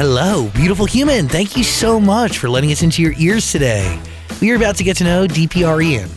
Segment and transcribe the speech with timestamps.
[0.00, 1.28] Hello, beautiful human.
[1.28, 4.00] Thank you so much for letting us into your ears today.
[4.40, 6.08] We are about to get to know DPR Ian.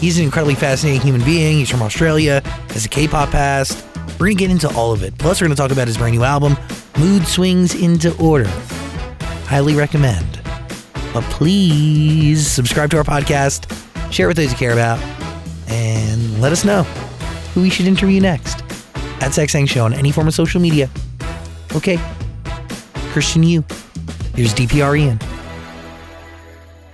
[0.00, 1.58] He's an incredibly fascinating human being.
[1.58, 3.86] He's from Australia, has a K-pop past.
[4.18, 5.16] We're going to get into all of it.
[5.18, 6.56] Plus, we're going to talk about his brand new album,
[6.98, 8.50] Mood Swings into Order.
[9.46, 10.40] Highly recommend.
[11.14, 13.70] But please subscribe to our podcast,
[14.12, 14.98] share it with those you care about,
[15.68, 16.82] and let us know
[17.54, 18.64] who we should interview next
[19.22, 20.90] at Zach Sang Show on any form of social media.
[21.76, 22.00] Okay.
[23.12, 23.64] Christian Yu.
[24.34, 25.18] Here's DPR Ian.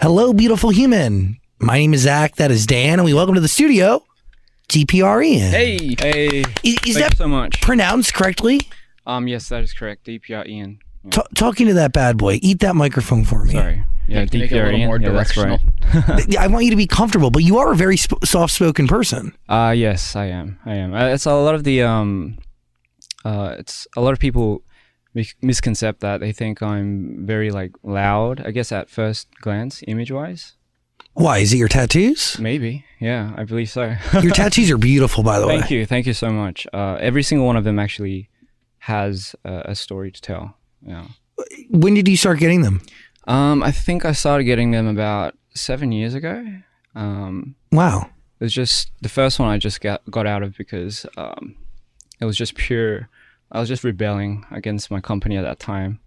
[0.01, 1.39] Hello, beautiful human.
[1.61, 2.37] My name is Zach.
[2.37, 4.03] That is Dan, and we welcome to the studio
[4.69, 5.51] DPR Ian.
[5.51, 6.27] Hey, hey.
[6.62, 7.61] Is, is Thank that you so much.
[7.61, 8.61] pronounced correctly?
[9.06, 10.06] Um, yes, that is correct.
[10.06, 10.79] DPR Ian.
[11.05, 11.11] Yeah.
[11.11, 12.39] Ta talking to that bad boy.
[12.43, 13.53] Eat that microphone for me.
[13.53, 13.84] Sorry.
[14.06, 14.87] Yeah, Make- make it a little Ian.
[14.87, 15.59] more yeah, that's directional.
[16.09, 16.37] right.
[16.37, 19.34] I want you to be comfortable, but you are a very sp- soft-spoken person.
[19.49, 20.59] Uh, yes, I am.
[20.67, 20.93] I am.
[20.95, 22.39] Uh, it's a lot of the um,
[23.25, 24.64] uh, it's a lot of people mi-
[25.43, 28.45] misconcept that they think I'm very like loud.
[28.47, 30.55] I guess at first glance, image-wise,
[31.15, 31.39] Why?
[31.39, 32.39] Is it your tattoos?
[32.39, 32.84] maybe.
[33.00, 33.94] Yeah, I believe so.
[34.22, 35.59] Your tattoos are beautiful, by the way.
[35.59, 35.87] Thank you.
[35.87, 36.66] Thank you so much.
[36.72, 38.28] Uh, every single one of them actually
[38.78, 40.56] has a, a story to tell.
[40.83, 41.06] Yeah.
[41.71, 42.81] When did you start getting them?
[43.27, 46.44] Um, I think I started getting them about seven years ago.
[46.94, 48.11] Um, Wow.
[48.41, 51.56] it was just the first one I just got got out of because um,
[52.21, 53.09] it was just pure.
[53.53, 56.00] I was just rebelling against my company at that time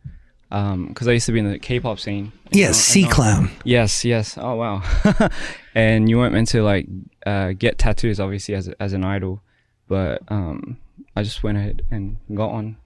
[0.49, 2.31] because I used to be in the K-pop scene.
[2.51, 3.51] Yes, C clown.
[3.63, 4.37] Yes, yes.
[4.37, 5.29] Oh wow.
[5.75, 6.87] and you weren't meant to like
[7.25, 9.41] uh, get tattoos, obviously, as as an idol,
[9.87, 10.77] but um,
[11.15, 12.77] I just went ahead and got one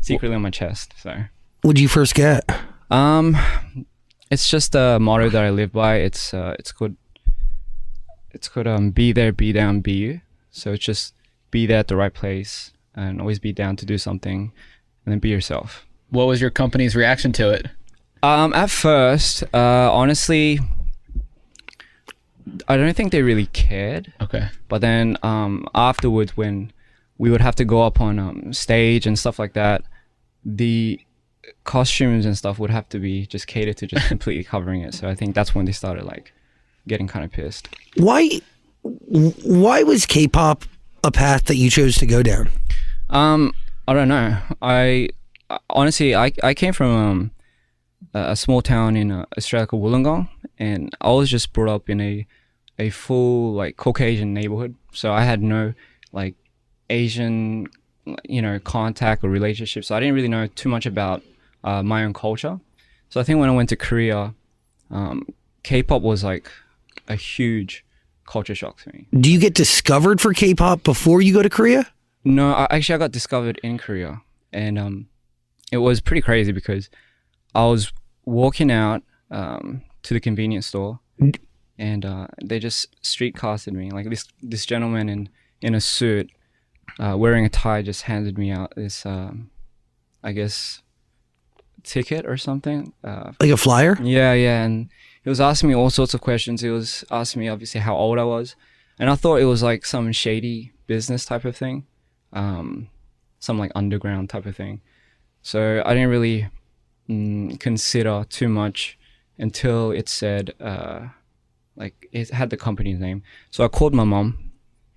[0.00, 0.94] secretly on my chest.
[0.98, 1.24] So.
[1.62, 2.48] What did you first get?
[2.90, 3.36] Um,
[4.30, 5.96] it's just a motto that I live by.
[5.96, 6.96] It's uh, it's called
[8.30, 10.20] it's called um, be there, be down, be you.
[10.50, 11.14] So it's just
[11.50, 14.52] be there at the right place and always be down to do something,
[15.04, 15.86] and then be yourself.
[16.10, 17.66] What was your company's reaction to it?
[18.22, 20.60] Um, at first, uh, honestly,
[22.68, 24.12] I don't think they really cared.
[24.20, 24.48] Okay.
[24.68, 26.72] But then um, afterwards, when
[27.18, 29.82] we would have to go up on um, stage and stuff like that,
[30.44, 31.00] the
[31.64, 34.94] costumes and stuff would have to be just catered to just completely covering it.
[34.94, 36.32] So I think that's when they started like
[36.88, 37.68] getting kind of pissed.
[37.96, 38.40] Why?
[38.82, 40.64] Why was K-pop
[41.04, 42.48] a path that you chose to go down?
[43.10, 43.52] Um,
[43.86, 44.38] I don't know.
[44.62, 45.08] I
[45.68, 47.30] honestly, I I came from um,
[48.14, 50.28] a a small town in uh, Australia called Wollongong,
[50.58, 52.26] and I was just brought up in a
[52.78, 54.74] a full like Caucasian neighborhood.
[54.92, 55.74] So I had no
[56.12, 56.34] like
[56.88, 57.66] Asian,
[58.24, 59.84] you know, contact or relationship.
[59.84, 61.22] So I didn't really know too much about
[61.64, 62.58] uh, my own culture.
[63.08, 64.34] So I think when I went to Korea,
[64.90, 65.26] um,
[65.64, 66.48] K-pop was like
[67.08, 67.84] a huge
[68.24, 69.08] culture shock to me.
[69.18, 71.86] Do you get discovered for K-pop before you go to Korea?
[72.24, 74.22] No, I, actually, I got discovered in Korea,
[74.52, 75.08] and um,
[75.72, 76.90] it was pretty crazy because
[77.54, 77.92] I was
[78.24, 81.00] walking out um, to the convenience store,
[81.78, 83.90] and uh, they just street casted me.
[83.90, 85.28] Like this, this gentleman in
[85.62, 86.30] in a suit,
[86.98, 89.50] uh, wearing a tie, just handed me out this, um,
[90.22, 90.82] I guess,
[91.82, 92.92] ticket or something.
[93.04, 93.96] Uh, Like a flyer?
[94.02, 94.88] yeah, yeah, and
[95.22, 96.60] he was asking me all sorts of questions.
[96.62, 98.56] He was asking me obviously how old I was,
[98.98, 101.86] and I thought it was like some shady business type of thing,
[102.32, 102.88] um,
[103.38, 104.80] some like underground type of thing.
[105.42, 106.48] So I didn't really
[107.08, 108.98] mm, consider too much
[109.38, 111.08] until it said uh,
[111.76, 113.22] like it had the company's name.
[113.50, 114.50] So I called my mom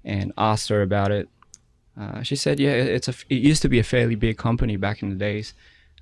[0.03, 1.29] and asked her about it.
[1.99, 3.13] Uh, she said, "Yeah, it- it's a.
[3.29, 5.53] It used to be a fairly big company back in the days."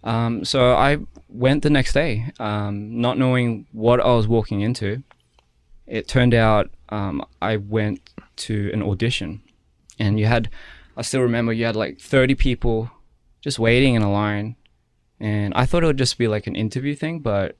[0.04, 0.98] Um, so I
[1.30, 5.04] went the next day, um, not knowing what I was walking into.
[5.86, 8.00] It turned out um, I went
[8.38, 9.42] to an audition,
[10.00, 10.50] and you had,
[11.01, 12.92] I still remember you had like 30 people
[13.42, 14.56] just waiting in a line
[15.19, 17.57] and I thought it would just be like an interview thing, but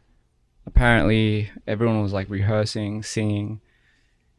[0.67, 3.59] apparently everyone was like rehearsing, singing,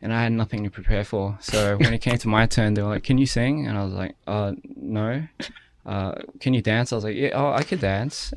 [0.00, 1.36] and I had nothing to prepare for.
[1.40, 3.82] So when it came to my turn, they were like, "Can you sing?" And I
[3.82, 5.26] was like, "Uh, no."
[5.84, 6.92] Uh, can you dance?
[6.92, 8.32] I was like, "Yeah, oh, I could dance."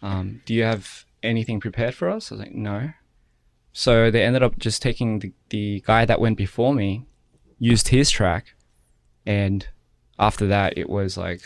[0.00, 2.32] Um, do you have anything prepared for us?
[2.32, 2.92] I was like, "No."
[3.74, 7.04] So they ended up just taking the, the guy that went before me,
[7.58, 8.54] used his track,
[9.26, 9.68] and
[10.18, 11.40] after that it was like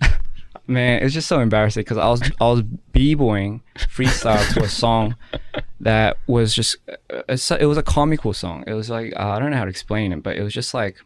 [0.66, 2.62] man it was just so embarrassing because i was i was
[2.92, 5.14] b-boying freestyle to a song
[5.80, 7.22] that was just uh,
[7.60, 8.64] it was a comical song.
[8.66, 10.72] It was like uh, i don't know how to explain it but it was just
[10.74, 10.96] like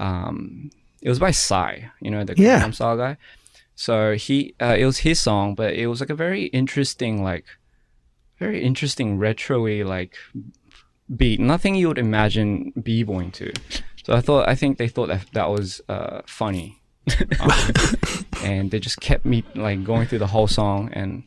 [0.00, 2.60] um it was by Psy, you know the Yeah.
[2.60, 3.16] Gangnam Style guy.
[3.76, 7.44] So he uh, it was his song but it was like a very interesting like
[8.38, 10.16] very interesting retro-y like
[11.16, 11.38] beat.
[11.40, 13.52] Nothing you would imagine b-boying to
[14.08, 16.80] so i thought i think they thought that that was uh, funny.
[17.40, 17.50] Um,
[18.44, 20.90] and they just kept me like going through the whole song.
[20.92, 21.22] And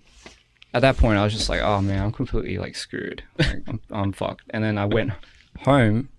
[0.74, 3.24] at that point i was just like oh man i'm completely like screwed.
[3.40, 4.46] Like, I'm, I'm fucked.
[4.54, 5.12] And then i went
[5.60, 6.10] home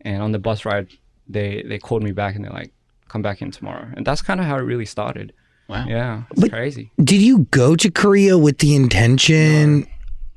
[0.00, 0.88] and on the bus ride
[1.28, 2.72] they they called me back and they're like
[3.08, 3.88] come back in tomorrow.
[3.96, 5.32] And that's kind of how it really started.
[5.68, 5.84] Wow.
[5.86, 6.90] yeah it's But- crazy.
[7.12, 9.86] Did you go to Korea with the intention?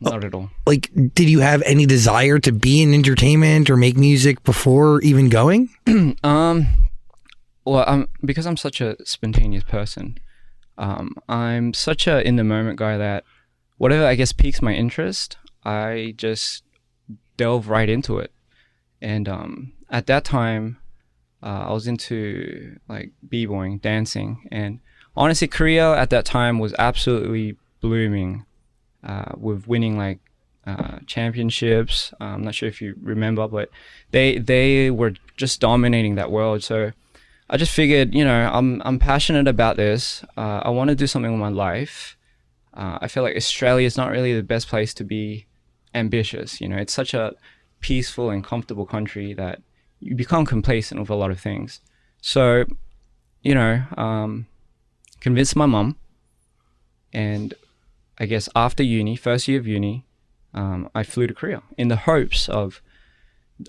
[0.01, 3.95] Not at all Like, did you have any desire to be in entertainment or make
[3.95, 5.69] music before even going?
[6.24, 6.68] Um,
[7.63, 10.18] well, um, because I'm such a spontaneous person,
[10.77, 13.24] um, I'm such a in the moment guy that
[13.77, 16.63] whatever I guess piques my interest, I just
[17.38, 18.31] delve right into it.
[19.01, 20.77] And um, at that time,
[21.44, 24.80] uh, I was into like b-boying, dancing, and
[25.15, 28.45] honestly, Korea at that time was absolutely blooming,
[29.03, 30.19] uh, with winning like
[30.65, 32.13] uh, championships.
[32.19, 33.69] Uh, I'm not sure if you remember, but
[34.12, 36.63] they they were just dominating that world.
[36.63, 36.92] So
[37.50, 40.24] I just figured, you know, I'm I'm passionate about this.
[40.38, 42.18] Uh, I want to do something with my life.
[42.74, 45.48] Uh, I feel like Australia is not really the best place to be
[45.94, 46.62] ambitious.
[46.62, 47.33] You know, it's such a
[47.81, 49.62] peaceful and comfortable country that
[50.00, 51.81] you become complacent with a lot of things.
[52.21, 52.65] So,
[53.42, 54.48] you know, um,
[55.19, 55.98] convinced my mum,
[57.12, 57.53] and
[58.22, 60.06] I guess after uni, first year of uni,
[60.54, 62.82] um, I flew to Korea in the hopes of.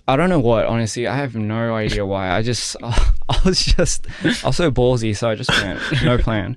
[0.07, 1.07] I don't know what, honestly.
[1.07, 2.31] I have no idea why.
[2.31, 6.57] I just, I was just, I was so ballsy, so I just went, no plan.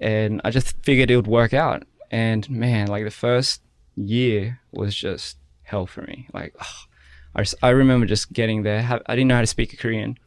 [0.00, 1.84] And I just figured it would work out.
[2.10, 3.62] And man, like the first
[3.94, 6.28] year was just hell for me.
[6.32, 6.54] Like,
[7.34, 9.00] I, just, I remember just getting there.
[9.06, 10.18] I didn't know how to speak Korean.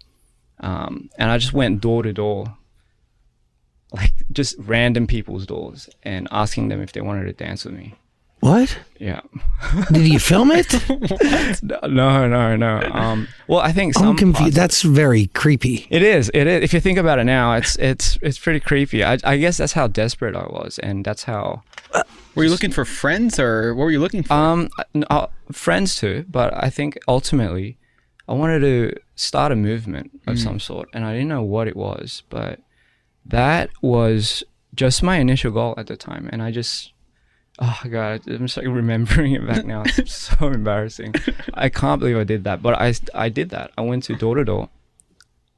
[0.60, 2.58] Um, and I just went door to door,
[3.92, 7.96] like just random people's doors and asking them if they wanted to dance with me.
[8.40, 8.76] What?
[9.00, 9.22] Yeah.
[9.92, 10.68] Did you film it?
[11.88, 12.80] No, no, no.
[12.92, 14.40] Um, well, I think some I'm confused.
[14.42, 15.86] parts- That's very creepy.
[15.90, 16.32] It is.
[16.34, 16.64] It is.
[16.64, 19.04] If you think about it now, it's it's it's pretty creepy.
[19.04, 21.62] I, I guess that's how desperate I was, and that's how
[22.36, 24.34] Were you looking for friends or what were you looking for?
[24.34, 24.70] um
[25.10, 26.26] uh, friends too.
[26.30, 27.78] But I think ultimately,
[28.28, 31.76] I wanted to start a movement of some sort, and I didn't know what it
[31.76, 32.60] was, but
[33.26, 36.94] that was just my initial goal at the time, and I just.
[37.60, 39.84] Oh god, I'm just like remembering it back now.
[39.86, 41.14] It's so embarrassing.
[41.54, 43.72] I can't believe I did that, but I I did that.
[43.78, 44.70] I went to door to door,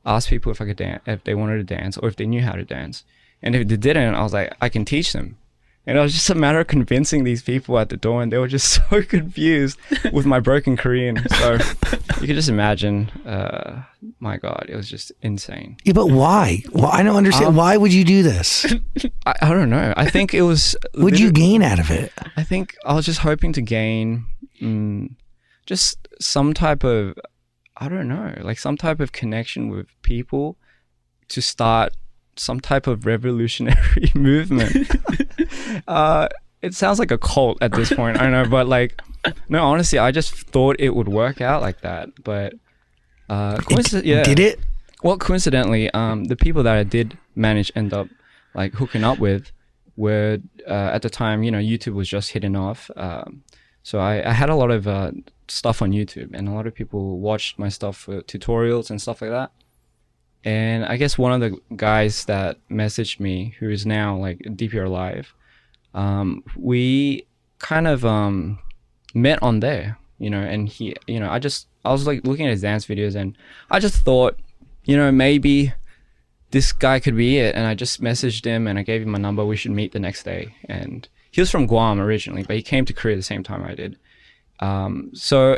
[0.05, 2.41] asked people if I could dance, if they wanted to dance, or if they knew
[2.41, 3.03] how to dance.
[3.41, 5.37] And if they didn't, I was like, I can teach them.
[5.85, 8.37] And it was just a matter of convincing these people at the door, and they
[8.37, 9.77] were just so confused
[10.13, 11.27] with my broken Korean.
[11.29, 11.53] So
[12.21, 13.09] you can just imagine.
[13.25, 13.83] Uh,
[14.19, 15.77] my God, it was just insane.
[15.83, 16.63] Yeah, but why?
[16.71, 17.47] Well, I don't understand.
[17.47, 18.65] Um, why would you do this?
[19.25, 19.93] I, I don't know.
[19.97, 20.75] I think it was.
[20.95, 22.13] What'd you gain out of it?
[22.37, 24.25] I think I was just hoping to gain
[24.61, 25.15] mm,
[25.65, 27.15] just some type of,
[27.75, 30.57] I don't know, like some type of connection with people
[31.29, 31.93] to start
[32.35, 34.89] some type of revolutionary movement.
[35.87, 36.27] Uh,
[36.61, 38.19] it sounds like a cult at this point.
[38.21, 39.01] I know, but like,
[39.49, 42.09] no, honestly, I just thought it would work out like that.
[42.23, 42.53] But,
[43.29, 43.59] uh,
[44.03, 44.23] yeah.
[44.23, 44.59] Did it?
[45.03, 48.07] Well, coincidentally, um, the people that I did manage end up
[48.53, 49.51] like hooking up with
[49.95, 52.89] were uh, at the time, you know, YouTube was just hitting off.
[52.95, 53.43] Um,
[53.83, 55.11] so I, I had a lot of uh,
[55.47, 59.21] stuff on YouTube, and a lot of people watched my stuff for tutorials and stuff
[59.21, 59.51] like that.
[60.43, 64.89] And I guess one of the guys that messaged me, who is now like DPR
[64.89, 65.33] Live,
[65.93, 67.25] um, we
[67.59, 68.59] kind of um,
[69.13, 70.41] met on there, you know.
[70.41, 73.37] And he, you know, I just I was like looking at his dance videos, and
[73.71, 74.37] I just thought,
[74.83, 75.73] you know, maybe
[76.53, 77.55] this guy could be it.
[77.55, 79.43] And I just messaged him and I gave him my number.
[79.43, 80.55] We should meet the next day.
[80.69, 83.73] And he was from Guam originally, but he came to Korea the same time I
[83.73, 83.97] did.
[84.59, 85.57] Um, so,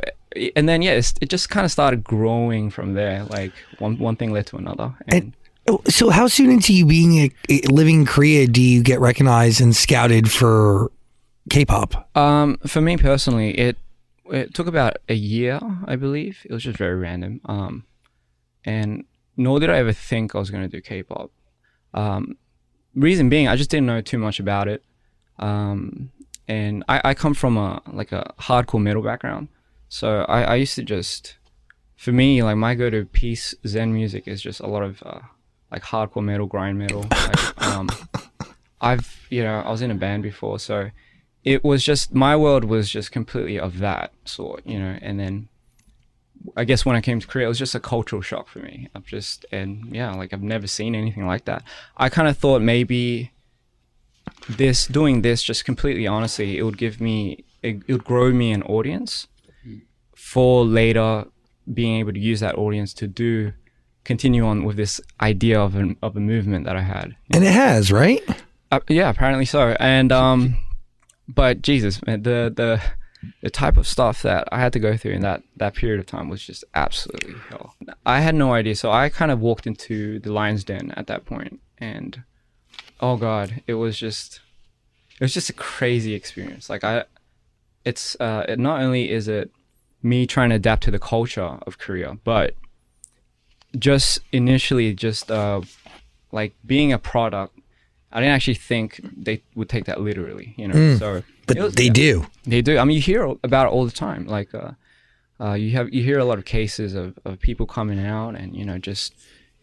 [0.56, 3.24] and then, yeah, it's, it just kind of started growing from there.
[3.26, 4.94] Like one, one thing led to another.
[5.08, 5.34] And, And
[5.68, 9.00] Oh, So, how soon into you being a, a- living in Korea do you get
[9.00, 10.92] recognized and scouted for
[11.50, 12.16] K-pop?
[12.16, 13.78] Um, for me personally, it
[14.32, 16.40] it took about a year, I believe.
[16.46, 17.42] It was just very random.
[17.46, 17.84] Um,
[18.64, 19.06] and
[19.38, 21.32] nor did I ever think I was going to do K-pop.
[21.94, 22.38] Um,
[22.96, 24.84] reason being, I just didn't know too much about it.
[25.40, 26.12] Um,
[26.48, 29.48] and I, I come from a like a hardcore metal background,
[29.96, 31.38] so I, I used to just,
[31.96, 35.22] for me, like my go-to piece Zen music is just a lot of uh,
[35.72, 37.06] like hardcore metal, grind metal.
[37.10, 37.90] Like, um,
[38.82, 40.90] I've you know I was in a band before, so
[41.46, 45.00] it was just my world was just completely of that sort, you know.
[45.02, 45.48] And then
[46.58, 48.90] I guess when I came to Korea, it was just a cultural shock for me.
[48.94, 51.64] I've just and yeah, like I've never seen anything like that.
[51.96, 53.32] I kind of thought maybe
[54.50, 58.52] this doing this just completely honestly, it would give me it, it would grow me
[58.52, 59.28] an audience
[60.16, 61.26] for later
[61.72, 63.54] being able to use that audience to do
[64.06, 67.16] continue on with this idea of an, of a movement that I had.
[67.32, 68.24] And it has, right?
[68.72, 69.76] Uh, yeah, apparently so.
[69.80, 70.58] And um,
[71.28, 72.82] but Jesus, man, the the
[73.42, 76.06] the type of stuff that I had to go through in that that period of
[76.06, 77.76] time was just absolutely hell.
[78.06, 81.26] I had no idea, so I kind of walked into the lion's den at that
[81.26, 82.24] point, and
[83.00, 84.42] oh god, it was just
[85.20, 86.70] it was just a crazy experience.
[86.70, 87.06] Like I,
[87.84, 89.52] it's uh, it not only is it
[90.04, 92.54] me trying to adapt to the culture of Korea, but
[93.78, 95.62] just initially just uh,
[96.32, 97.58] like being a product
[98.12, 100.96] I didn't actually think they would take that literally, you know.
[100.96, 102.26] So But was- they yeah, do.
[102.46, 102.78] They do.
[102.78, 104.26] I mean, you hear about it all the time.
[104.26, 104.72] Like, uh,
[105.38, 108.56] uh, you have you hear a lot of cases of, of people coming out and
[108.56, 109.14] you know just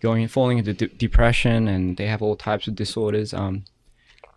[0.02, 3.32] going falling into de- depression and they have all types of disorders.
[3.32, 3.64] Um,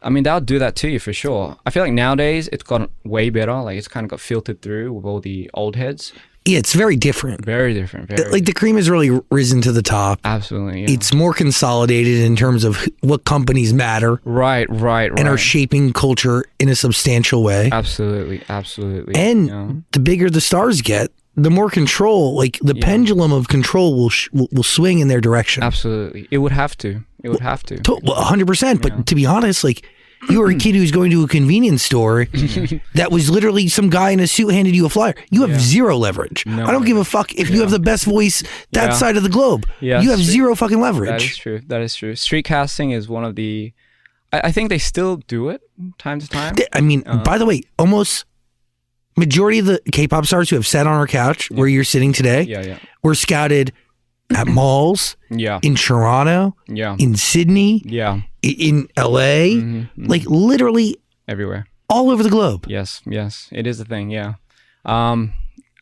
[0.02, 1.58] I mean, they'll do that to you for sure.
[1.66, 3.54] I feel like nowadays it's gotten way better.
[3.62, 6.14] Like it's kind of got filtered through with all the old heads.
[6.48, 7.44] Yeah, it's very different.
[7.44, 8.08] Very different.
[8.08, 10.20] Very Like the cream has really risen to the top.
[10.24, 10.82] absolutely.
[10.82, 10.92] Yeah.
[10.92, 15.20] It's more consolidated in terms of what companies matter right, right, right.
[15.20, 17.70] and are shaping culture in a substantial way.
[17.72, 19.16] absolutely, absolutely.
[19.16, 19.82] And know?
[19.92, 22.86] the bigger the stars get, the more control, like the Yeah.
[22.86, 25.64] pendulum of control will, sh- will will swing in their direction.
[25.64, 27.04] absolutely, it would have to.
[27.24, 27.78] It would have to.
[27.78, 28.82] To- 100%.
[28.82, 29.86] But to be honest, like
[30.30, 32.26] you were a kid who's going to a convenience store
[32.96, 35.14] that was literally some guy in a suit handed you a flyer.
[35.30, 35.60] You have Yeah.
[35.60, 36.46] zero leverage.
[36.46, 38.94] No I don't give a fuck if you have the best voice that Yeah.
[38.94, 39.66] side of the globe.
[39.82, 41.10] Yeah, you have street- zero fucking leverage.
[41.10, 41.62] That is true.
[41.68, 42.16] That is true.
[42.16, 43.74] Street casting is one of the.
[44.34, 45.62] I, I think they still do it
[45.98, 46.56] time to time.
[46.74, 48.26] I mean, uh, by the way, almost
[49.18, 52.44] majority of the K-pop stars who have sat on our couch where you're sitting today
[52.44, 53.72] Yeah, yeah, were scouted
[54.36, 58.22] at malls yeah, in Toronto, yeah, in Sydney, yeah.
[58.44, 60.08] i- in LA, Mhm, mhm.
[60.10, 61.68] like literally everywhere.
[61.90, 62.66] all over the globe.
[62.68, 64.10] Yes, yes, it is a thing.
[64.10, 64.34] Yeah.
[64.84, 65.34] Um,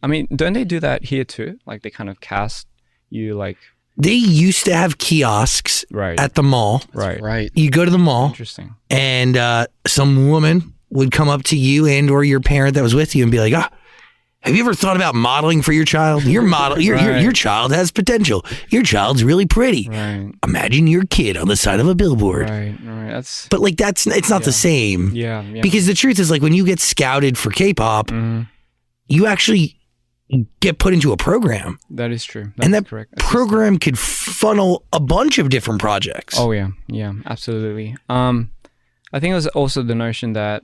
[0.03, 1.57] I mean, don't they do that here too?
[1.65, 2.67] Like they kind of cast
[3.09, 3.57] you like
[3.95, 6.81] They used to have kiosks right, at the mall.
[6.93, 7.21] right.
[7.21, 7.51] Right.
[7.55, 8.75] You go to the mall Interesting.
[8.89, 12.95] and uh, some woman would come up to you and or your parent that was
[12.95, 13.69] with you and be like, ah,
[14.41, 16.23] have you ever thought about modeling for your child?
[16.23, 17.21] Your model, your, your, Right.
[17.23, 18.45] your child has potential.
[18.69, 19.87] Your child's really pretty.
[19.89, 22.49] Right, Imagine your kid on the side of a billboard.
[22.49, 23.09] right, right.
[23.11, 25.11] That's But like that's it's not the same.
[25.15, 25.61] yeah, yeah.
[25.61, 28.47] Because the truth is like when you get scouted for K-pop, Mhm.
[29.07, 29.79] you actually
[30.59, 31.79] get put into a program.
[31.91, 32.51] That is true.
[32.57, 33.11] That's and that correct.
[33.15, 36.35] That's program could funnel a bunch of different projects.
[36.37, 37.95] Oh yeah, yeah, absolutely.
[38.09, 38.49] Um,
[39.13, 40.63] I think it was also the notion that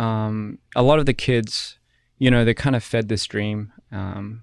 [0.00, 1.78] um, a lot of the kids,
[2.18, 4.42] you know, they kind of fed this dream, um,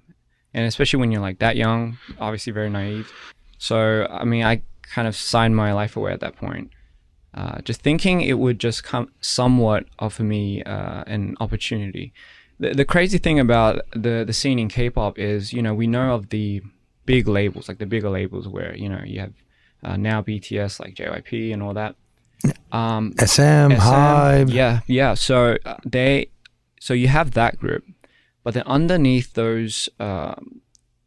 [0.53, 3.11] and especially when you're like that young, obviously very naive.
[3.57, 6.69] So I mean, I kind of signed my life away at that point,
[7.33, 12.13] uh, just thinking it would just come somewhat offer me uh, an opportunity.
[12.59, 16.13] The, the crazy thing about the the scene in K-pop is, you know, we know
[16.13, 16.61] of the
[17.05, 19.33] big labels, like the bigger labels, where you know you have
[19.83, 21.95] uh, now BTS, like JYP, and all that.
[22.71, 24.53] Um, SM, SM, HYBE.
[24.53, 25.13] Yeah, yeah.
[25.15, 26.29] So uh, they,
[26.79, 27.83] so you have that group,
[28.43, 30.61] but then underneath those, um,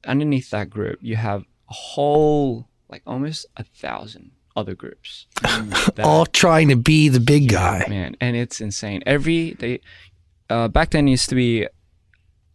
[0.04, 5.26] underneath that group, you have a whole, like almost a thousand other groups.
[5.42, 7.84] that- all trying to be the big guy.
[7.88, 9.02] man, and it's insane.
[9.06, 9.80] Every they,
[10.48, 11.66] uh, back then it used to be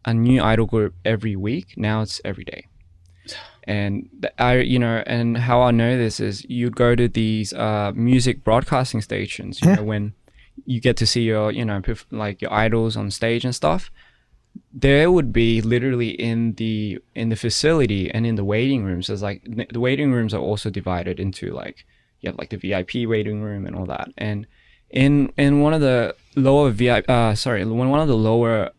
[0.03, 1.73] a new idol group every week.
[1.77, 2.67] Now it's every day.
[3.67, 7.91] And I, you know, and how I know this is you'd go to these uh,
[7.95, 9.61] music broadcasting stations.
[9.61, 9.75] You Yeah.
[9.75, 10.13] know, when
[10.65, 11.81] you get to see your, you know,
[12.11, 13.91] like your idols on stage and stuff.
[14.71, 19.07] There would be literally in the in the facility and in the waiting rooms.
[19.07, 19.43] There's like
[19.73, 21.85] the waiting rooms are also divided into like
[22.21, 24.07] you have like the VIP waiting room and all that.
[24.17, 24.47] And
[24.89, 28.71] in in one of the lower VIP, uh, sorry, when one of the lower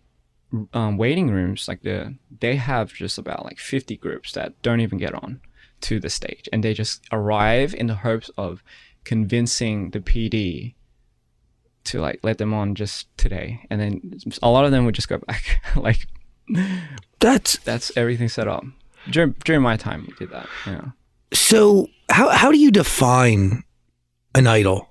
[0.72, 4.98] um, waiting rooms, like the they have just about like 50 groups that don't even
[4.98, 5.40] get on
[5.82, 8.62] to the stage, and they just arrive in the hopes of
[9.04, 10.74] convincing the PD
[11.84, 15.08] to like let them on just today, and then a lot of them would just
[15.08, 15.60] go back.
[15.76, 16.06] like
[17.18, 18.64] That's that's everything set up
[19.10, 20.06] during during my time.
[20.08, 20.48] We did that.
[20.66, 20.84] Yeah.
[21.32, 21.88] so.
[22.08, 23.64] How how do you define
[24.34, 24.88] an idol?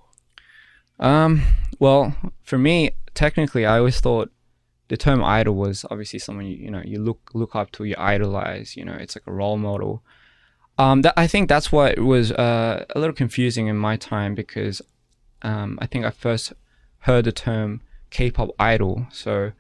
[1.00, 1.44] Um.
[1.80, 4.32] Well, for me, technically, I always thought
[4.88, 7.96] the term idol was obviously someone you you know you look look up to, you
[7.98, 8.77] idolize.
[8.77, 10.04] You know, it's like a role model.
[10.77, 11.01] Um.
[11.01, 14.82] That I think that's what was uh, a little confusing in my time because
[15.42, 16.54] um I think I first
[17.00, 19.08] heard the term K-pop idol.
[19.12, 19.51] So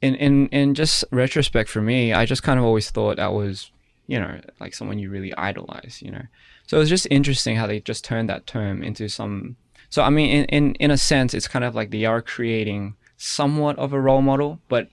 [0.00, 3.70] in in in just retrospect for me, I just kind of always thought that was
[4.06, 6.00] you know like someone you really idolize.
[6.02, 6.26] You know.
[6.66, 9.56] So it was just interesting how they just turned that term into some.
[9.90, 12.94] So I mean, in, in in a sense, it's kind of like they are creating
[13.18, 14.88] somewhat of a role model, but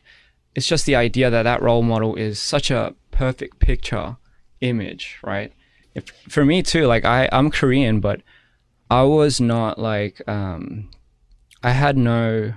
[0.54, 4.18] it's just the idea that that role model is such a perfect picture
[4.60, 5.54] image, right?
[5.94, 8.22] If, for me too, like I I'm Korean, but
[8.90, 10.90] I was not like um,
[11.64, 12.54] I had no.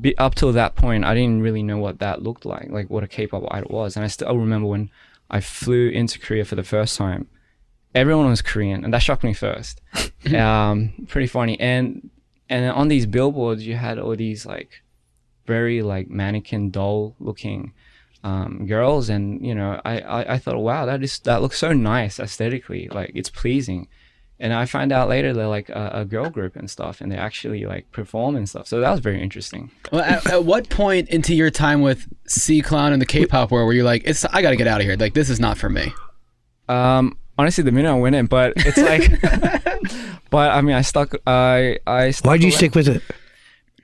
[0.00, 3.04] Be, up till that point, I didn't really know what that looked like, like what
[3.04, 4.90] a K-pop idol was, and I still remember when
[5.30, 7.28] I flew into Korea for the first time
[7.94, 9.80] everyone was Korean, and that shocked me first.
[10.34, 11.58] um, pretty funny.
[11.60, 12.10] And
[12.48, 14.82] and on these billboards, you had all these like
[15.46, 17.72] very like mannequin doll looking
[18.22, 21.72] um, girls, and you know, I, I I thought, wow, that is that looks so
[21.72, 23.88] nice aesthetically, like it's pleasing.
[24.40, 27.16] And I find out later they're like a, a girl group and stuff, and they
[27.16, 28.66] actually like perform and stuff.
[28.66, 29.70] So that was very interesting.
[29.92, 33.66] Well, at, at what point into your time with C Clown and the K-pop world
[33.66, 34.96] were you like, "It's I got to get out of here.
[34.96, 35.92] Like this is not for me."
[36.68, 39.20] Um, honestly, the minute I went in, but it's like,
[40.30, 41.14] but I mean, I stuck.
[41.26, 42.10] I I.
[42.10, 43.02] Stuck Why'd you around- stick with it?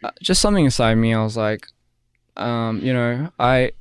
[0.04, 1.12] uh, just something inside me.
[1.14, 1.66] I was like,
[2.36, 3.72] um, you know, I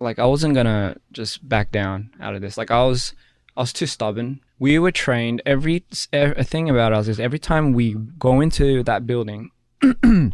[0.00, 2.56] like I wasn't gonna just back down out of this.
[2.58, 3.14] Like I was,
[3.56, 4.40] I was too stubborn.
[4.58, 5.42] We were trained.
[5.46, 9.50] Every a thing about us is every time we go into that building,
[10.02, 10.32] we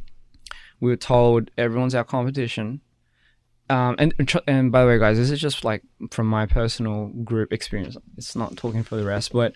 [0.81, 2.81] were told everyone's our competition.
[3.73, 4.13] Um, and
[4.47, 7.97] and by the way, guys, this is just like from my personal group experience.
[8.19, 9.55] It's not talking for the rest, but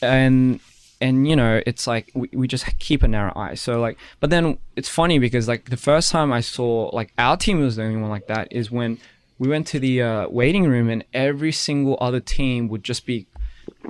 [0.00, 0.58] and
[1.02, 3.52] and you know it's like we, we just keep a narrow eye.
[3.54, 7.36] So like but then it's funny because like the first time i saw like our
[7.36, 8.98] team was the only one like that is when
[9.38, 13.26] we went to the uh, waiting room and every single other team would just be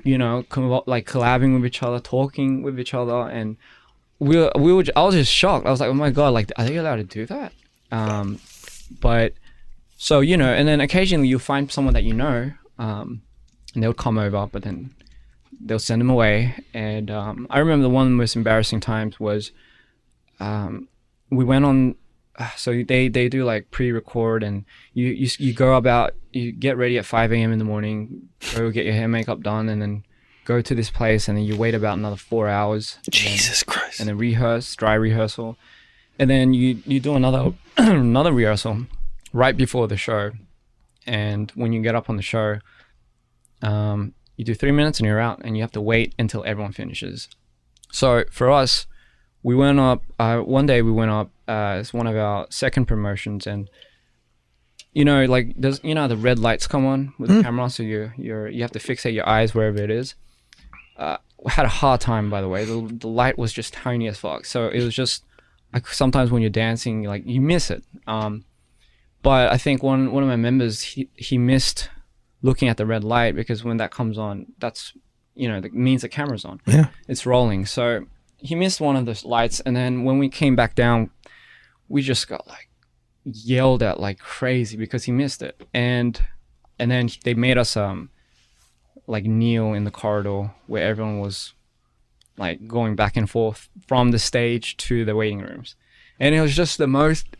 [0.02, 3.28] you know com- like collabing with each other talking with each other.
[3.28, 3.56] And
[4.18, 5.66] we were, we were i was just shocked.
[5.66, 7.52] I was like oh my god like are they allowed to do that?
[7.92, 8.40] Um
[9.00, 9.32] but
[9.96, 13.22] so you know and then occasionally you'll find someone that you know um
[13.74, 14.90] and they'll come over but then
[15.64, 16.54] they'll send them away.
[16.74, 19.52] And um, I remember the one of the most embarrassing times was
[20.40, 20.88] um,
[21.30, 21.94] we went on.
[22.38, 26.76] uh, So they, they do like pre-record and you, you you go about you get
[26.76, 27.52] ready at 5 a.m.
[27.52, 30.04] in the morning, go get your hair makeup done, and then
[30.44, 33.98] go to this place, and then you wait about another four hours, Jesus Christ.
[34.00, 35.56] and then rehearse, dry rehearsal,
[36.18, 38.86] and then you you do another another rehearsal
[39.32, 40.32] right before the show,
[41.06, 42.58] and when you get up on the show,
[43.62, 46.72] um, you do three minutes and you're out, and you have to wait until everyone
[46.72, 47.28] finishes.
[47.92, 48.86] So for us,
[49.42, 50.02] we went up.
[50.18, 53.70] Uh, one day we went up uh, as one of our second promotions, and
[54.92, 57.82] you know, like there's you know the red lights come on with the camera, so
[57.82, 60.14] you you're you have to fixate your eyes wherever it is.
[60.96, 62.64] Uh, had a hard time, by the way.
[62.64, 65.22] The, the light was just tiny as fuck, so it was just
[65.76, 67.84] like sometimes when you're dancing, like you miss it.
[68.06, 68.44] Um,
[69.22, 71.90] but I think one one of my members he he missed
[72.42, 74.92] looking at the red light because when that comes on, that's
[75.34, 76.88] you know that means the camera's on Yeah.
[77.08, 77.66] it's rolling.
[77.66, 78.06] So
[78.38, 81.10] he missed one of the lights, and then when we came back down,
[81.88, 82.68] we just got like
[83.24, 86.22] yelled at like crazy because he missed it, and
[86.78, 88.08] and then they made us um
[89.06, 91.52] like kneel in the corridor where everyone was
[92.38, 95.76] like going back and forth from the stage to the waiting rooms,
[96.18, 97.35] and it was just the most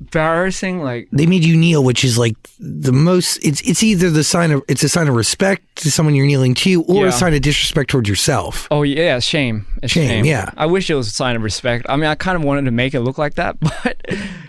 [0.00, 3.36] embarrassing like They made you kneel, which is like the most.
[3.44, 6.54] It's it's either the sign of it's a sign of respect to someone you're kneeling
[6.54, 7.08] to, or Yeah.
[7.08, 8.66] a sign of disrespect towards yourself.
[8.70, 9.66] Oh yeah, shame.
[9.86, 10.24] Shame, shame.
[10.24, 10.50] yeah.
[10.56, 11.86] I wish it was a sign of respect.
[11.88, 13.96] I mean, I kind of wanted to make it look like that, but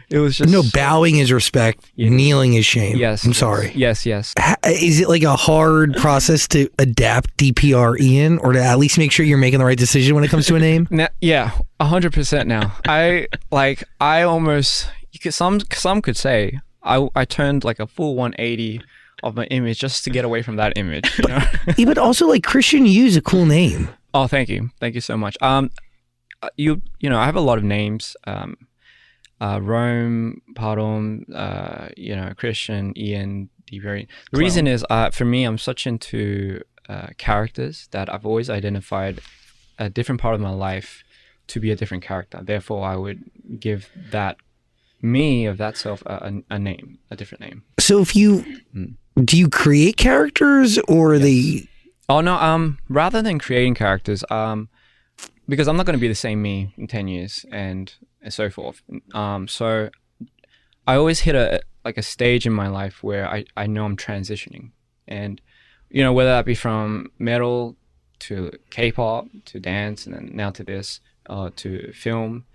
[0.09, 1.85] it was just No, bowing is respect.
[1.95, 2.09] Yeah.
[2.09, 2.97] Kneeling is shame.
[2.97, 3.38] Yes, I'm yes.
[3.38, 3.71] sorry.
[3.75, 4.33] Yes, yes.
[4.65, 9.12] Is it like a hard process to adapt DPR Ian, or to at least make
[9.12, 10.88] sure you're making the right decision when it comes to a name?
[10.99, 12.47] Now, yeah, a hundred percent.
[12.49, 13.83] Now, I like.
[14.01, 14.88] I almost.
[15.12, 18.82] You could some some could say I I turned like a full 180
[19.24, 21.17] of my image just to get away from that image.
[21.19, 21.41] You know?
[21.78, 23.89] yeah, but also like Christian is a cool name.
[24.13, 25.38] oh, thank you, thank you so much.
[25.41, 25.72] Um,
[26.41, 28.15] uh, you you know I have a lot of names.
[28.26, 28.58] Um,
[29.41, 34.06] uh, Rome, Pardon, uh, you know, Christian, Ian, DPRE.
[34.34, 39.22] The reason is, uh, for me, I'm such into uh, characters that I've always identified
[39.78, 41.04] a different part of my life
[41.48, 42.41] to be a different character.
[42.43, 43.24] Therefore, I would
[43.60, 44.38] give that
[45.01, 47.63] me of that self a, a, a name, a different name.
[47.79, 48.43] So if you
[49.23, 51.67] do you create characters or they
[52.09, 54.67] Oh no, um, rather than creating characters, um,
[55.47, 58.49] because I'm not going to be the same me in ten years and, and so
[58.49, 58.81] forth.
[59.13, 59.91] Um, so
[60.88, 63.95] I always hit a like a stage in my life where I I know I'm
[63.95, 64.71] transitioning,
[65.07, 65.39] and
[65.91, 67.77] you know whether that be from metal
[68.21, 72.45] to K-pop to dance and then now to this uh, to film,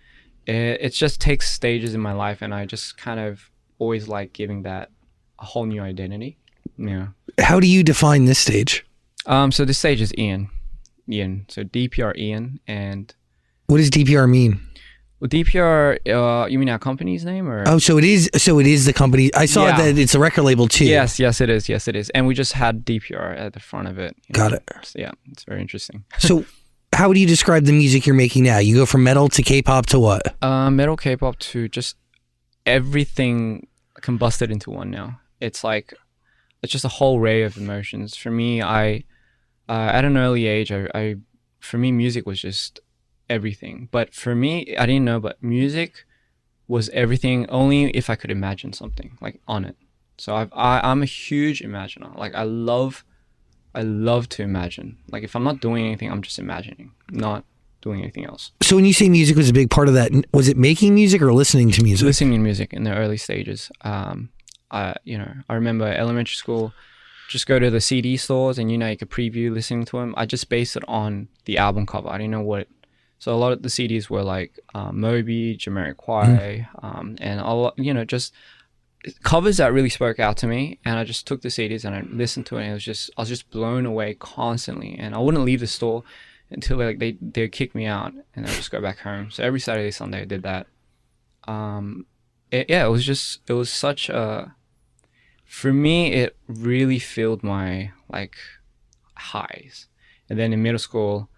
[0.46, 4.32] it, it just takes stages in my life, and I just kind of always like
[4.32, 4.90] giving that
[5.38, 6.38] a whole new identity.
[6.76, 7.08] Yeah.
[7.38, 8.84] how do you define this stage?
[9.26, 10.50] Um, so this stage is Ian.
[11.08, 11.46] Ian.
[11.48, 13.14] So DPR Ian and
[13.66, 14.60] What does DPR mean?
[15.20, 15.98] well, DPR.
[16.08, 17.64] Uh, you mean our company's name or?
[17.66, 19.32] Oh, so it is so it is the company.
[19.34, 19.76] I saw Yeah.
[19.82, 20.84] that it's a record label too.
[20.86, 21.68] Yes, yes, it is.
[21.68, 22.10] Yes, it is.
[22.10, 24.16] And we just had DPR at the front of it.
[24.32, 24.56] Got know.
[24.58, 24.70] it.
[24.82, 26.04] So, yeah, it's very interesting.
[26.18, 26.44] So
[26.94, 28.58] how would you describe the music you're making now?
[28.58, 30.42] You go from metal to K-pop to what?
[30.42, 31.96] Uh, metal K-pop to just
[32.64, 33.66] everything
[34.00, 35.20] combusted into one now.
[35.40, 35.94] It's like
[36.62, 38.16] it's just a whole array of emotions.
[38.16, 39.04] For me, I
[39.68, 41.16] uh, at an early age, I, I
[41.60, 42.80] for me music was just
[43.28, 43.88] everything.
[43.90, 46.04] But for me, I didn't know, but music
[46.68, 49.76] was everything only if I could imagine something like on it.
[50.16, 52.10] So I've, I I'm a huge imaginer.
[52.14, 53.04] Like I love
[53.74, 54.98] I love to imagine.
[55.10, 57.44] Like if I'm not doing anything, I'm just imagining, not
[57.82, 58.52] doing anything else.
[58.62, 61.20] So when you say music was a big part of that, was it making music
[61.20, 62.04] or listening to music?
[62.04, 63.70] listening to music in the early stages.
[63.82, 64.30] Um,
[64.70, 66.72] I you know I remember elementary school,
[67.28, 70.14] just go to the CD stores and you know you could preview listening to them.
[70.16, 72.08] I just based it on the album cover.
[72.08, 72.68] I didn't know what.
[73.18, 77.78] So a lot of the CDs were like um, Moby, Jamiroquai, um, and a lot,
[77.78, 78.34] you know just
[79.22, 80.78] covers that really spoke out to me.
[80.84, 82.62] And I just took the CDs and I listened to it.
[82.62, 85.66] and it was just I was just blown away constantly, and I wouldn't leave the
[85.66, 86.04] store
[86.50, 89.30] until like they they kick me out and I would just go back home.
[89.30, 90.66] So every Saturday Sunday I did that.
[91.46, 92.06] Um,
[92.50, 94.54] it, yeah, it was just it was such a
[95.44, 98.36] for me it really filled my like
[99.14, 99.88] highs.
[100.30, 101.28] And then in middle school,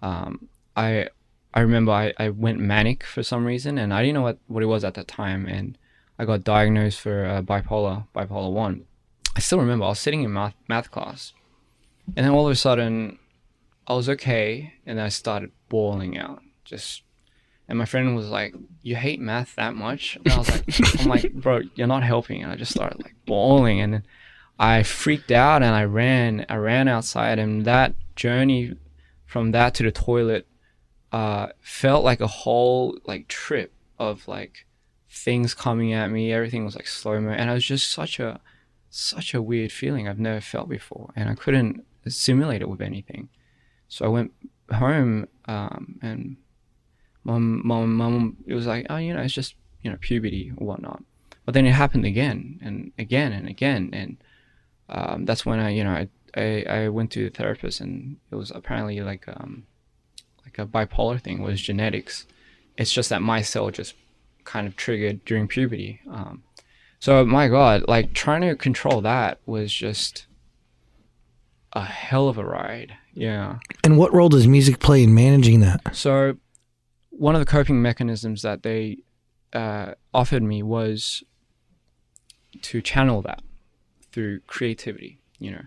[0.00, 1.08] um, I
[1.54, 4.62] I remember I, I went manic for some reason and I didn't know what, what
[4.62, 5.78] it was at that time and
[6.18, 8.84] I got diagnosed for uh, bipolar bipolar one.
[9.36, 11.32] I still remember I was sitting in math math class,
[12.16, 13.18] and then all of a sudden,
[13.86, 17.02] I was okay, and then I started bawling out, just
[17.68, 20.64] and my friend was like, "You hate math that much?" And I was like,
[21.00, 24.02] "I'm like, bro, you're not helping." And I just started like bawling, and then
[24.58, 26.46] I freaked out and I ran.
[26.48, 28.76] I ran outside, and that journey
[29.26, 30.46] from that to the toilet
[31.10, 34.63] uh, felt like a whole like trip of like
[35.14, 36.32] things coming at me.
[36.32, 38.40] Everything was like slow mo, and it was just such a
[38.90, 43.28] such a weird feeling I've never felt before, and I couldn't simulate it with anything.
[43.88, 44.32] So I went
[44.72, 46.36] home, um, and
[47.22, 50.66] my my mum it was like, oh, you know, it's just you know puberty or
[50.66, 51.02] whatnot.
[51.44, 54.16] But then it happened again and again and again, and
[54.88, 58.34] um, that's when I you know I, I I went to the therapist, and it
[58.34, 59.66] was apparently like um
[60.44, 62.26] like a bipolar thing was genetics.
[62.76, 63.94] It's just that my cell just
[64.44, 66.00] kind of triggered during puberty.
[66.10, 66.42] Um,
[66.98, 70.26] so my God, like trying to control that was just
[71.74, 72.96] a hell of a ride.
[73.12, 73.58] Yeah.
[73.82, 75.94] And what role does music play in managing that?
[75.94, 76.36] So,
[77.10, 78.98] one of the coping mechanisms that they
[79.52, 81.22] uh, offered me was
[82.62, 83.42] to channel that
[84.12, 85.62] through creativity, you know.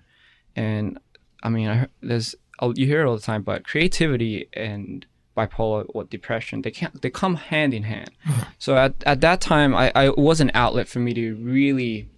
[0.56, 1.00] And
[1.44, 2.36] I mean, I, there's
[2.76, 5.06] you hear it all the time, but creativity and
[5.38, 8.12] bipolar or depression they can't they come hand in hand.
[8.58, 12.10] so at, at that time, I, I it was an outlet for me to really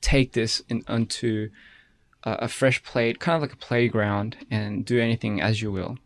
[0.00, 1.50] take this in, onto
[2.22, 5.98] a, a fresh plate, kind of like a playground, and do anything as you will.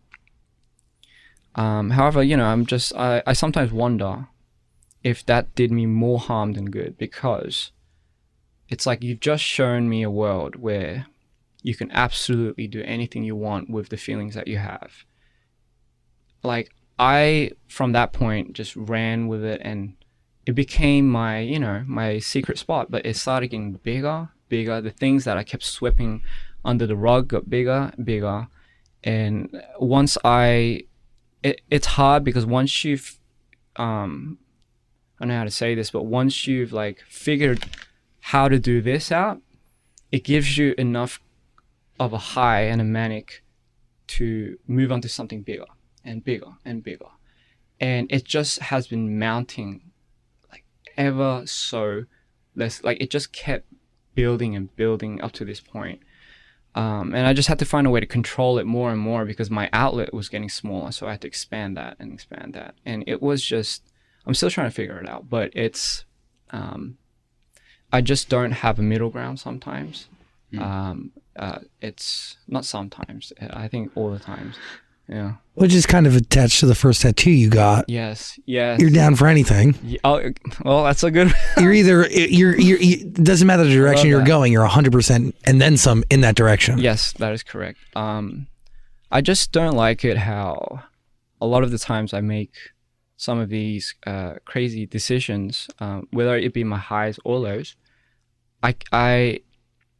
[1.54, 4.28] Um, however, you know, I'm just I, I sometimes wonder
[5.04, 7.72] if that did me more harm than good because
[8.68, 11.06] it's like you've just shown me a world where
[11.62, 15.04] you can absolutely do anything you want with the feelings that you have.
[16.50, 19.94] Like I from that point just ran with it and
[20.46, 24.80] it became my, you know, my secret spot, but it started getting bigger, bigger.
[24.80, 26.22] The things that I kept sweeping
[26.64, 28.48] under the rug got bigger, bigger.
[29.04, 30.82] And once I
[31.44, 33.20] it, it's hard because once you've
[33.76, 34.38] um
[35.18, 37.60] I don't know how to say this, but once you've like figured
[38.32, 39.40] how to do this out,
[40.10, 41.20] it gives you enough
[42.00, 43.44] of a high and a manic
[44.18, 45.70] to move on to something bigger
[46.04, 47.06] and bigger and bigger.
[47.80, 49.82] And it just has been mounting
[50.50, 50.64] like
[50.96, 52.04] ever so
[52.54, 52.82] less.
[52.82, 53.66] Like it just kept
[54.14, 56.00] building and building up to this point.
[56.74, 59.24] Um, and I just had to find a way to control it more and more
[59.24, 60.92] because my outlet was getting smaller.
[60.92, 62.74] So I had to expand that and expand that.
[62.86, 63.82] And it was just,
[64.26, 66.04] I'm still trying to figure it out, but it's,
[66.50, 66.98] um,
[67.92, 70.06] I just don't have a middle ground sometimes.
[70.58, 74.56] Um, uh, it's not sometimes, I think all the times.
[75.10, 75.34] Yeah.
[75.54, 77.84] Which is kind of attached to the first tattoo you got.
[77.88, 78.38] Yes.
[78.46, 78.80] Yes.
[78.80, 79.76] You're down for anything.
[79.82, 80.22] Yeah, oh,
[80.64, 81.34] well, that's a good.
[81.58, 84.26] You're either you're you're it doesn't matter the direction you're that.
[84.26, 84.52] going.
[84.52, 86.78] You're 100 percent and then some in that direction.
[86.78, 87.78] yes, that is correct.
[87.94, 88.46] Um,
[89.10, 90.84] I just don't like it how
[91.40, 92.54] a lot of the times I make
[93.16, 97.76] some of these uh, crazy decisions, um, whether it be my highs or lows.
[98.62, 99.40] I, I,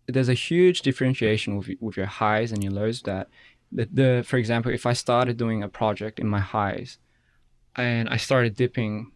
[0.07, 3.03] there's a huge differentiation with with your highs and your lows.
[3.03, 3.29] That
[3.73, 6.99] the, the for example, if I started doing a project in my highs,
[7.77, 9.13] and I started dipping,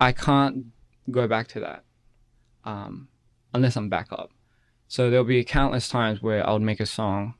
[0.00, 0.66] I can't
[1.10, 1.84] go back to that,
[2.64, 3.08] um,
[3.52, 4.30] unless I'm back up.
[4.88, 7.34] So there'll be countless times where I would make a song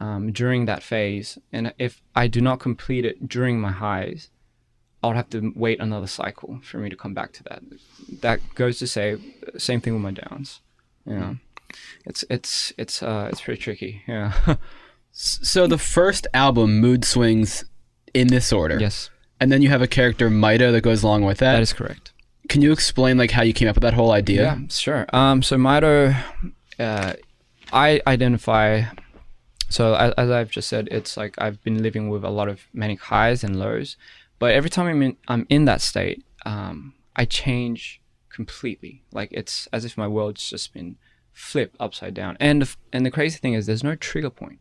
[0.00, 4.30] um, during that phase, and if I do not complete it during my highs,
[5.02, 7.62] i'll have to wait another cycle for me to come back to that.
[8.22, 9.18] That goes to say,
[9.58, 10.62] same thing with my downs.
[11.06, 11.36] You know,
[12.06, 14.02] it's it's it's uh it's pretty tricky.
[14.08, 14.32] Yeah.
[15.16, 17.64] So the first album, Mood Swings,
[18.12, 18.78] in this order.
[18.80, 21.52] yes, And then you have a character, Mito, that goes along with that.
[21.54, 22.12] that is correct.
[22.48, 24.42] Can you explain like how you came up with that whole idea?
[24.42, 25.06] Yeah, sure.
[25.12, 26.14] Um, so Mito,
[26.78, 27.14] uh,
[27.72, 28.82] I identify.
[29.68, 32.60] So as, as I've just said, it's like I've been living with a lot of
[32.72, 33.96] manic highs and lows,
[34.38, 38.00] but every time I'm in, I'm in that state, um, I change
[38.30, 39.02] completely.
[39.12, 40.96] Like it's as if my world's just been
[41.32, 42.36] flipped upside down.
[42.40, 44.58] And and the crazy thing is, there's no trigger point.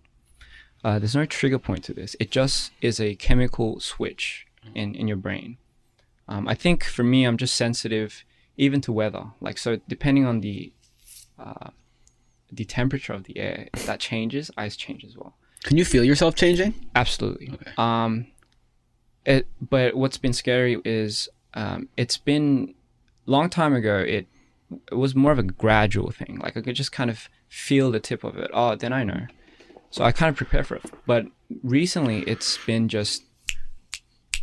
[0.84, 2.15] Uh, there's no trigger point to this.
[2.19, 5.58] It just is a chemical switch in in your brain.
[6.28, 8.26] Um, I think for me, I'm just sensitive
[8.58, 9.26] even to weather.
[9.41, 10.72] Like so, depending on the
[11.39, 11.69] uh,
[12.52, 15.36] the temperature of the air, if that changes, I change as well.
[15.63, 16.74] Can you feel yourself changing?
[16.96, 17.54] Absolutely.
[17.78, 18.28] Um,
[19.26, 19.48] it.
[19.62, 22.76] But what's been scary is um, it's been
[23.26, 23.98] long time ago.
[23.98, 24.28] It
[24.91, 26.39] it was more of a gradual thing.
[26.41, 28.52] Like I could just kind of feel the tip of it.
[28.54, 29.28] Oh, then I know.
[29.93, 30.86] So I kind of prepare for it.
[31.06, 31.27] But
[31.62, 33.23] recently, it's been just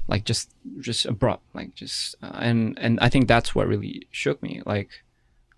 [0.07, 4.43] like just just abrupt like just uh, and and i think that's what really shook
[4.43, 4.61] me.
[4.67, 4.89] Like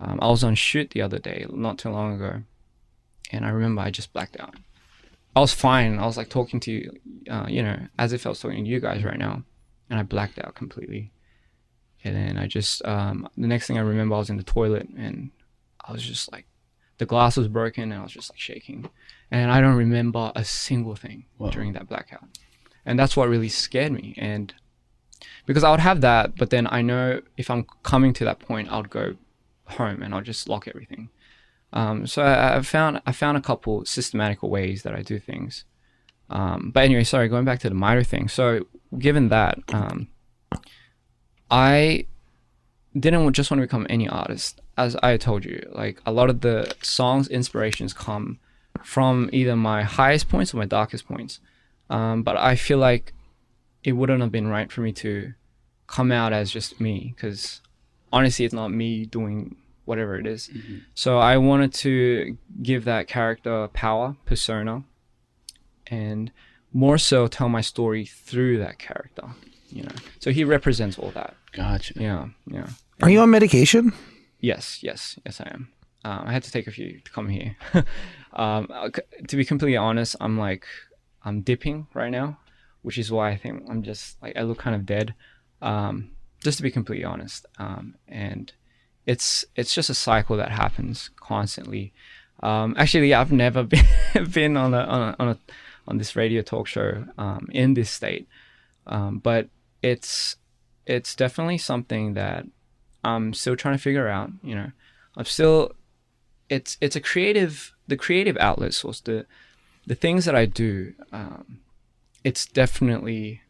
[0.00, 2.42] um, i was on shoot the other day not too long ago
[3.30, 4.54] and i remember i just blacked out.
[5.34, 5.98] I was fine.
[5.98, 6.92] I was like talking to you
[7.30, 9.42] uh, you know as if i was talking to you guys right now
[9.88, 11.12] and i blacked out completely.
[12.04, 14.88] And then i just um, the next thing i remember i was in the toilet
[14.96, 15.30] and
[15.84, 16.46] i was just like
[16.98, 18.90] the glass was broken and i was just like shaking
[19.32, 22.22] and i don't remember a single thing during that blackout.
[22.84, 24.14] And that's what really scared me.
[24.18, 24.54] And
[25.46, 28.70] because i would have that but then i know if i'm coming to that point
[28.70, 29.16] i'll go
[29.64, 31.08] home and i'll just lock everything.
[31.72, 35.64] Um, so I, I found i found a couple systematical ways that i do things.
[36.28, 38.28] Um, but anyway sorry going back to the Mito thing.
[38.28, 38.66] So
[38.98, 40.08] given that um,
[41.50, 42.06] i
[42.98, 44.60] didn't just want to become any artist.
[44.76, 48.38] As i told you like a lot of the songs inspirations come
[48.82, 51.40] from either my highest points or my darkest points
[51.92, 53.12] um, but I feel like
[53.84, 55.34] it wouldn't have been right for me to
[55.86, 57.60] come out as just me because
[58.12, 60.50] honestly, it's not me doing whatever it is.
[60.94, 64.84] So I wanted to give that character power, persona,
[65.88, 66.32] and
[66.72, 69.28] more so tell my story through that character.
[69.68, 71.34] You know, so he represents all that.
[71.52, 71.94] Gotcha.
[71.96, 72.68] Yeah, yeah.
[73.02, 73.92] Are you on medication?
[74.40, 75.68] Yes, yes, yes, I am.
[76.04, 77.56] Um, I had to take a few to come here.
[78.34, 78.90] um, uh,
[79.28, 80.66] to be completely honest, I'm like,
[81.24, 82.38] I'm dipping right now,
[82.82, 85.14] which is why I think I'm just like I look kind of dead.
[85.60, 86.10] Um,
[86.42, 88.52] just to be completely honest, um, and
[89.06, 91.92] it's it's just a cycle that happens constantly.
[92.42, 93.86] Um, actually, I've never been
[94.30, 95.38] been on a on a, on, a,
[95.86, 98.26] on this radio talk show um, in this state,
[98.86, 99.48] um, but
[99.82, 100.36] it's
[100.86, 102.46] it's definitely something that
[103.04, 104.30] I'm still trying to figure out.
[104.42, 104.72] You know,
[105.16, 105.72] I'm still
[106.52, 109.26] it's it's a creative the creative outlet source the
[109.86, 110.94] the things that I do.
[111.12, 111.60] Um,
[112.22, 113.42] it's definitely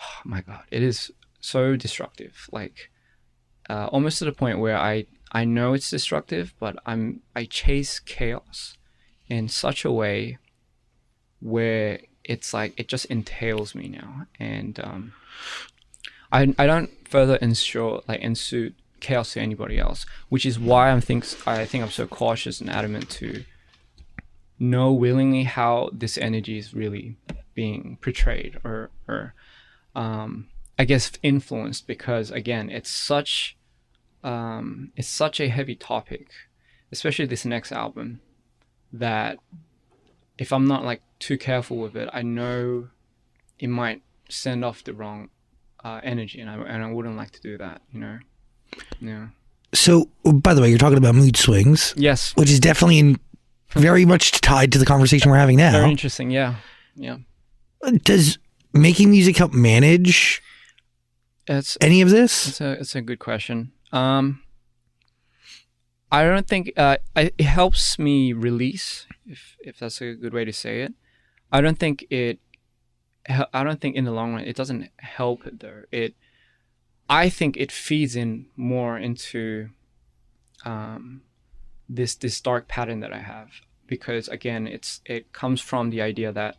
[0.00, 2.90] oh my god it is so destructive like
[3.70, 7.98] uh, almost to the point where I I know it's destructive but I'm I chase
[8.00, 8.76] chaos
[9.28, 10.38] in such a way
[11.40, 15.12] where it's like it just entails me now and um,
[16.32, 21.00] I, I don't further ensure like ensue chaos to anybody else which is why I'm
[21.00, 23.44] thinks I think I'm so cautious and adamant to
[24.58, 27.16] know willingly how this energy is really
[27.54, 29.34] being portrayed or or
[29.94, 33.56] um, I guess influenced because again it's such
[34.26, 36.28] um, it's such a heavy topic,
[36.90, 38.20] especially this next album,
[38.92, 39.38] that
[40.36, 42.88] if I'm not like too careful with it, I know
[43.60, 45.30] it might send off the wrong
[45.84, 47.82] uh, energy, and I and I wouldn't like to do that.
[47.92, 48.18] You know.
[49.00, 49.28] Yeah.
[49.74, 52.32] So, by the way, you're talking about mood swings, Yes.
[52.36, 53.18] which is definitely in,
[53.70, 55.72] very much tied to the conversation we're having now.
[55.72, 56.30] Very interesting.
[56.30, 56.56] Yeah.
[56.94, 57.18] Yeah.
[58.04, 58.38] Does
[58.72, 60.42] making music help manage
[61.46, 62.48] It's any of this?
[62.48, 63.72] It's a it's a good question.
[63.92, 64.40] Um,
[66.10, 70.44] I don't think uh, I, it helps me release, if if that's a good way
[70.44, 70.94] to say it.
[71.52, 72.38] I don't think it.
[73.52, 75.82] I don't think in the long run it doesn't help it though.
[75.90, 76.14] It,
[77.08, 79.70] I think it feeds in more into,
[80.64, 81.22] um,
[81.88, 83.48] this this dark pattern that I have
[83.86, 86.56] because again it's it comes from the idea that,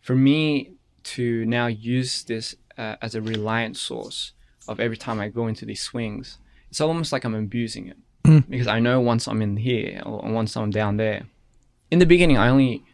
[0.00, 4.32] for me to now use this uh, as a reliant source
[4.68, 6.38] of every time I go into these swings,
[6.68, 10.56] it's almost like I'm abusing it because I know once I'm in here or once
[10.56, 11.26] I'm down there.
[11.90, 12.84] In the beginning, I only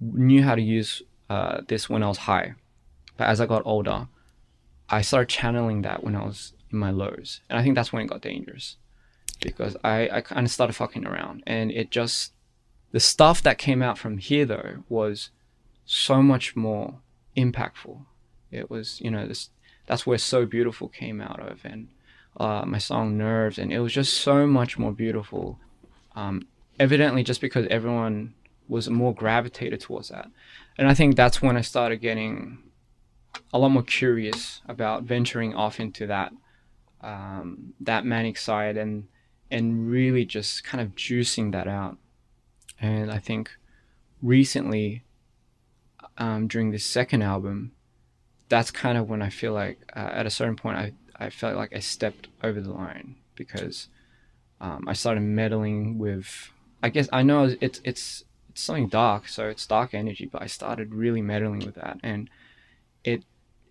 [0.00, 2.54] knew how to use uh, this when I was high,
[3.16, 4.08] but as I got older,
[4.88, 8.02] I started channeling that when I was in my lows, and I think that's when
[8.02, 8.76] it got dangerous
[9.40, 12.32] because I I kind of started fucking around, and it just
[12.92, 15.30] the stuff that came out from here though was
[15.84, 17.00] so much more
[17.36, 18.04] impactful.
[18.50, 19.50] It was, you know, this
[19.86, 21.88] that's where So Beautiful came out of, and
[22.36, 25.58] uh, my song Nerves, and it was just so much more beautiful.
[26.14, 26.48] Um,
[26.80, 28.34] evidently, just because everyone
[28.68, 30.30] was more gravitated towards that,
[30.78, 32.58] and I think that's when I started getting
[33.52, 36.32] a lot more curious about venturing off into that
[37.00, 39.08] um, that manic side and
[39.50, 41.96] and really just kind of juicing that out.
[42.80, 43.50] And I think
[44.20, 45.04] recently
[46.18, 47.72] um, during this second album,
[48.48, 51.56] that's kind of when I feel like uh, at a certain point I, I felt
[51.56, 53.88] like I stepped over the line because
[54.60, 56.50] um, I started meddling with
[56.82, 60.46] I guess I know it's it's it's something dark so it's dark energy but I
[60.46, 62.30] started really meddling with that and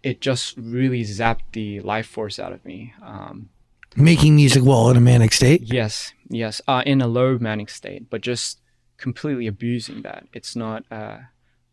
[0.05, 3.49] it just really zapped the life force out of me um,
[3.97, 5.61] Making music while in a manic state?
[5.63, 8.59] Yes, yes, uh, in a low manic state, but just
[8.97, 10.27] completely abusing that.
[10.33, 11.19] It's not uh,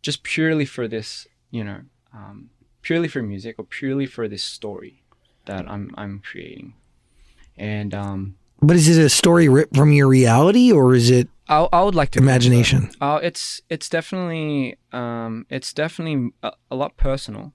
[0.02, 1.80] just purely for this, you know,
[2.14, 5.02] um, purely for music or purely for this story
[5.46, 6.74] that I'm I'm creating.
[7.56, 11.66] And um, But is it a story ripped from your reality or is it I
[11.72, 12.90] I would like to imagination?
[13.00, 17.52] Oh, it's it's definitely um, it's definitely a, a lot personal,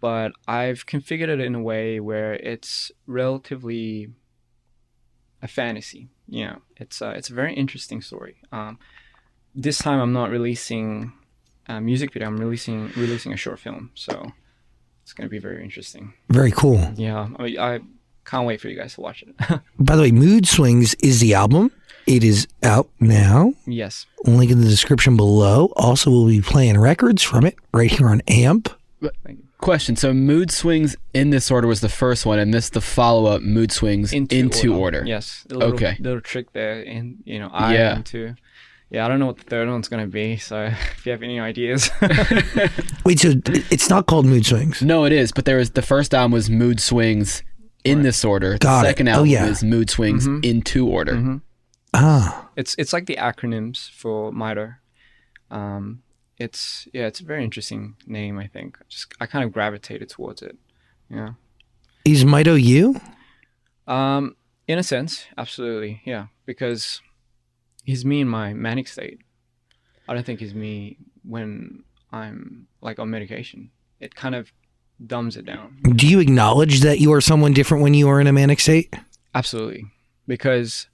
[0.00, 4.08] but I've configured it in a way where it's relatively
[5.42, 6.08] a fantasy.
[6.28, 8.36] You know, it's a, it's a very interesting story.
[8.52, 8.78] Um,
[9.54, 11.12] this time I'm not releasing
[11.66, 12.28] a music video.
[12.28, 14.32] I'm releasing releasing a short film, so
[15.02, 16.14] it's gonna be very interesting.
[16.28, 16.92] Very cool.
[16.96, 17.80] Yeah, I, mean, I
[18.24, 19.34] can't wait for you guys to watch it.
[19.78, 21.72] By the way, Mood Swings is the album.
[22.06, 23.54] It is out now.
[23.66, 24.06] yes.
[24.24, 25.72] Link in the description below.
[25.76, 28.68] Also, we'll be playing records from it right here on AMP.
[29.24, 29.45] Thank you.
[29.66, 29.96] Question.
[29.96, 33.42] So mood swings in this order was the first one, and this the follow up
[33.42, 35.02] mood swings into, order.
[35.04, 35.44] Yes.
[35.50, 35.96] A little, Okay.
[35.98, 37.96] Little trick there, and you know, I Yeah.
[37.96, 38.36] am too.
[38.90, 41.40] Yeah, I don't know what the third one's gonna be, so if you have any
[41.40, 41.90] ideas,
[43.04, 43.32] Wait, so
[43.74, 44.82] it's not called Mood Swings.
[44.82, 45.32] No, it is.
[45.32, 47.42] But there was the first album was mood swings
[47.82, 48.58] in this order.
[48.58, 48.90] Got the it.
[48.90, 49.46] second Oh, album yeah.
[49.46, 51.40] is mood swings into order.
[51.92, 54.76] Ah, it's it's like the acronyms for Mito.
[55.50, 56.02] Um,
[56.38, 58.38] it's yeah, it's a very interesting name.
[58.38, 60.56] I think just I kind of gravitated towards it.
[61.08, 61.30] Yeah.
[62.04, 63.00] is Mito you?
[63.86, 67.00] Um, in a sense, absolutely, yeah, because
[67.84, 69.20] he's me in my manic state.
[70.08, 73.70] I don't think he's me when I'm like on medication.
[74.00, 74.52] It kind of
[75.04, 75.78] dumbs it down.
[75.94, 78.94] Do you acknowledge that you are someone different when you are in a manic state?
[79.34, 79.84] Absolutely,
[80.26, 80.88] because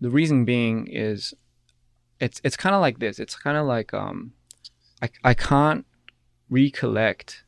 [0.00, 1.34] the reason being is
[2.20, 3.18] it's it's kind of like this.
[3.18, 4.32] It's kind of like um,
[5.02, 5.86] I I can't
[6.48, 7.44] recollect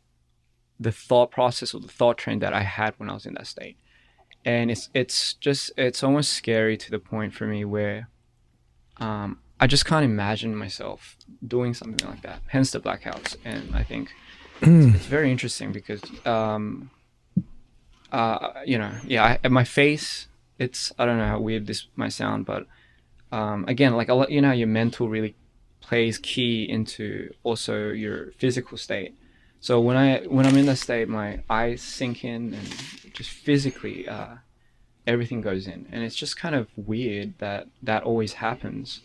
[0.81, 3.47] the thought process or the thought train that I had when I was in that
[3.47, 3.77] state,
[4.45, 8.09] and it's it's just it's almost scary to the point for me where
[8.99, 11.17] um, I just can't imagine myself
[11.47, 12.43] doing something like that.
[12.49, 14.13] Hence the blackouts, and I think
[14.61, 16.91] it's, it's very interesting because um,
[18.13, 20.27] uh, you know, yeah, I, my face.
[20.59, 22.67] It's I don't know how weird this might sound, but
[23.31, 25.37] um, again, like a lot, you know, your mental really
[25.81, 29.15] plays key into also your physical state.
[29.61, 32.69] So when I when I'm in that state, my eyes sink in and
[33.15, 34.37] just physically uh,
[35.07, 39.01] everything goes in, and it's just kind of weird that that always happens.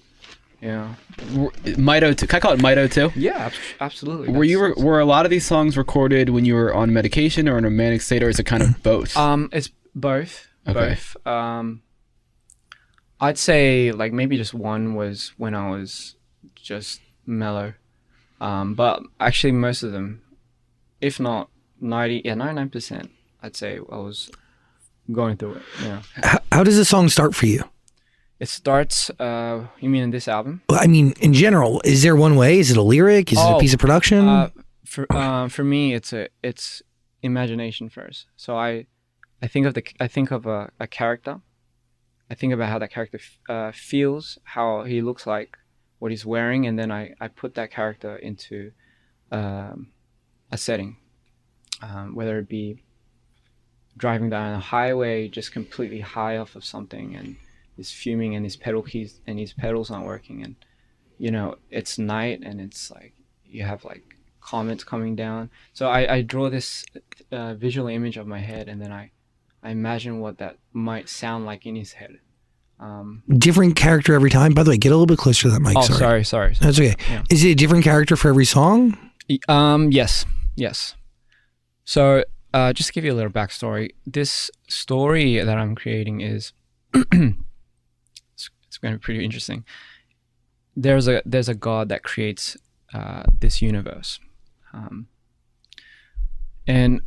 [0.61, 0.95] Yeah.
[1.17, 2.25] Mito, too.
[2.25, 3.11] Can I call it Mito too?
[3.19, 4.29] Yeah, abs- absolutely.
[4.31, 7.49] Were you That's- were a lot of these songs recorded when you were on medication
[7.49, 9.17] or in a manic state, or is it kind of both?
[9.17, 10.47] Um, it's both.
[10.67, 10.89] Okay.
[10.91, 11.27] both.
[11.27, 11.81] Um,
[13.19, 16.15] I'd say like maybe just one was when I was
[16.55, 17.73] just mellow,
[18.41, 20.21] um, but actually most of them,
[21.01, 24.29] if not ninety, yeah, ninety nine percent, I'd say I was
[25.11, 25.61] going through it.
[25.83, 27.63] Yeah, How, how does the song start for you?
[28.39, 29.09] it starts.
[29.19, 30.61] Uh, you mean in this album?
[30.69, 32.59] Well, I mean, in general, is there one way?
[32.59, 33.31] Is it a lyric?
[33.31, 34.27] Is it a Oh, piece of production?
[34.27, 34.49] Uh,
[34.85, 36.81] for uh, for me, it's a it's
[37.21, 38.25] imagination first.
[38.35, 38.85] So I
[39.41, 41.39] I think of the I think of a, a character.
[42.29, 45.57] I think about how that character f- uh, feels, how he looks like,
[46.03, 48.73] what he's wearing, and then I, I put that character into
[49.31, 49.87] um,
[50.51, 50.97] a setting,
[51.81, 52.83] um, whether it be
[53.95, 57.37] driving down a highway just completely high off of something and
[57.77, 60.43] he's fuming and his pedal keys and his pedals aren't working.
[60.43, 60.57] And
[61.17, 63.13] you know it's night and it's like
[63.45, 64.03] you have like
[64.41, 65.51] comments coming down.
[65.71, 66.85] So i, I draw this
[67.31, 69.11] uh, visual image of my head and then i
[69.63, 72.19] i imagine what that might sound like in his head
[72.79, 74.53] um, different character every time.
[74.53, 75.77] By the way, get a little bit closer to that mic.
[75.77, 75.97] oh sorry.
[75.99, 76.95] sorry sorry, That's okay.
[77.09, 77.23] Yeah.
[77.29, 78.97] Is it a different character for every song?
[79.47, 80.95] Um, yes, yes.
[81.85, 83.91] So, uh, just to give you a little backstory.
[84.05, 86.53] This story that I'm creating is
[86.93, 89.63] it's, it's going to be pretty interesting.
[90.75, 92.57] There's a there's a god that creates
[92.93, 94.19] uh, this universe,
[94.73, 95.07] um,
[96.67, 97.01] and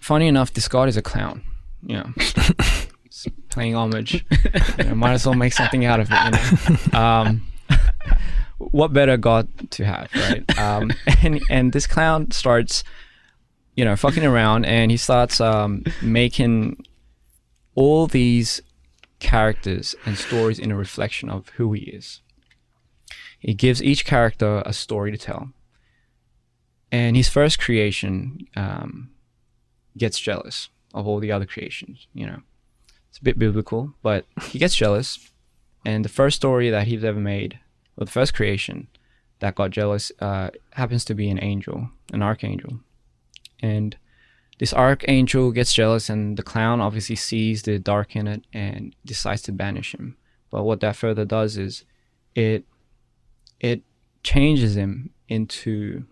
[0.00, 1.42] funny enough, this god is a clown.
[1.82, 2.87] You know, It's
[3.50, 4.24] playing homage.
[4.78, 6.68] You know, might as well make something out of it.
[6.68, 6.98] You know.
[6.98, 7.42] Um,
[8.58, 10.58] what better god to have, right?
[10.58, 10.92] Um,
[11.22, 12.84] and and this clown starts,
[13.74, 16.84] you know, fucking around, and he starts um, making
[17.74, 18.60] all these
[19.20, 22.20] characters and stories in a reflection of who he is.
[23.38, 25.50] He gives each character a story to tell,
[26.90, 29.10] and his first creation um,
[29.96, 32.08] gets jealous of all the other creations.
[32.12, 32.42] You know,
[33.18, 35.18] it's a bit biblical, but he gets jealous,
[35.84, 37.58] and the first story that he's ever made
[37.96, 38.86] well, the first creation
[39.40, 42.78] that got jealous uh, happens to be an angel, an archangel.
[43.60, 43.96] And
[44.60, 49.42] this archangel gets jealous, and the clown obviously sees the dark in it and decides
[49.42, 50.16] to banish him.
[50.52, 51.84] But what that further does is
[52.36, 52.64] it
[53.58, 53.82] it
[54.22, 56.04] changes him into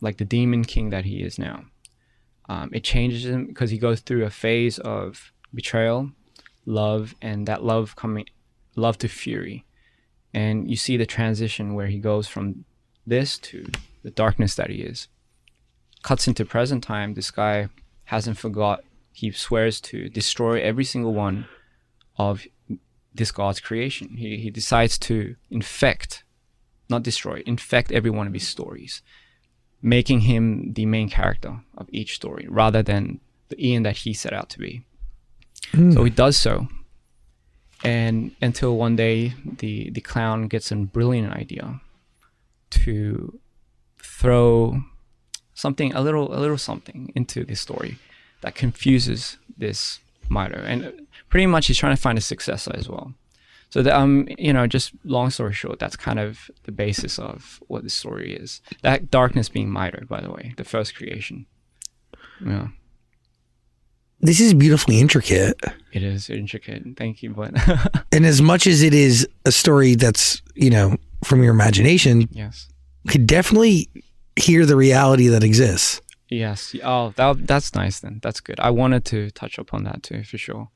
[0.00, 1.64] like the demon king that he is now.
[2.48, 6.12] Um, it changes him because he goes through a phase of betrayal,
[6.64, 8.26] love, and that love coming
[8.76, 9.64] love to fury
[10.36, 12.66] and you see the transition where he goes from
[13.06, 13.66] this to
[14.02, 15.08] the darkness that he is.
[16.02, 17.14] Cuts into present time.
[17.14, 17.70] This guy
[18.04, 18.84] hasn't forgot.
[19.12, 21.48] He swears to destroy every single one
[22.18, 22.46] of
[23.14, 24.18] this God's creation.
[24.18, 26.22] He he decides to infect,
[26.90, 29.00] not destroy, infect every one of his stories,
[29.80, 34.34] making him the main character of each story rather than the Ian that he set
[34.34, 34.84] out to be.
[35.72, 36.68] So he does so.
[37.84, 41.80] And until one day the the clown gets a brilliant idea
[42.70, 43.38] to
[43.98, 44.80] throw
[45.54, 47.98] something a little a little something into the story
[48.40, 50.00] that confuses this
[50.30, 50.60] Mito.
[50.64, 53.14] and pretty much he's trying to find a successor as well.
[53.70, 57.62] So that um you know just long story short that's kind of the basis of
[57.68, 58.62] what the story is.
[58.82, 61.46] That darkness being Mito by the way the first creation.
[62.44, 62.68] Yeah
[64.20, 65.60] This is beautifully intricate.
[65.92, 67.52] it is intricate thank you but
[68.12, 72.68] And as much as it is a story that's, you know, from your imagination, yes
[73.06, 73.88] you could definitely
[74.34, 76.00] hear the reality that exists.
[76.28, 76.74] Yes.
[76.82, 78.18] Oh, that that's nice then.
[78.20, 78.58] That's good.
[78.58, 80.70] I wanted to touch upon that too, for sure.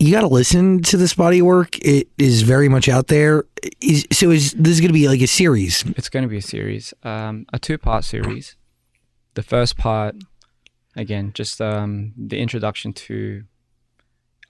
[0.00, 1.78] You got to listen to this body work.
[1.78, 3.44] It is very much out there.
[3.80, 5.84] Is, so is this is going to be like a series?
[5.96, 8.56] It's going to be a series, um, a two-part series.
[9.34, 10.16] The first part,
[10.96, 13.44] again, just um, the introduction to.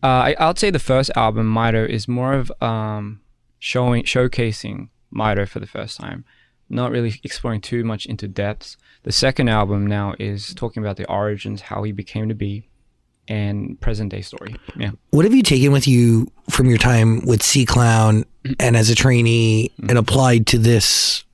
[0.02, 3.20] Uh, I, I'd say the first album, Mito, is more of um,
[3.58, 6.24] showing showcasing Mito for the first time,
[6.68, 8.76] not really exploring too much into depths.
[9.02, 12.68] The second album now is talking about the origins, how he became to be,
[13.28, 14.56] and present day story.
[14.76, 14.92] Yeah.
[15.10, 18.24] What have you taken with you from your time with C Clown
[18.58, 21.24] and as a trainee and applied to this?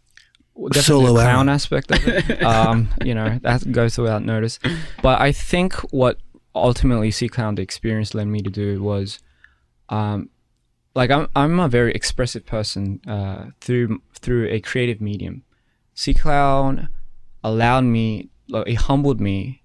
[0.57, 2.42] Definitely solo the clown aspect of it.
[2.44, 4.59] um, you know, that goes without notice.
[5.02, 6.18] But I think what
[6.54, 9.20] ultimately C Clown the experience led me to do was,
[9.88, 10.30] um,
[10.94, 15.44] like I'm I'm a very expressive person uh, through through a creative medium.
[15.94, 16.88] C Clown
[17.44, 19.62] allowed me, like, it humbled me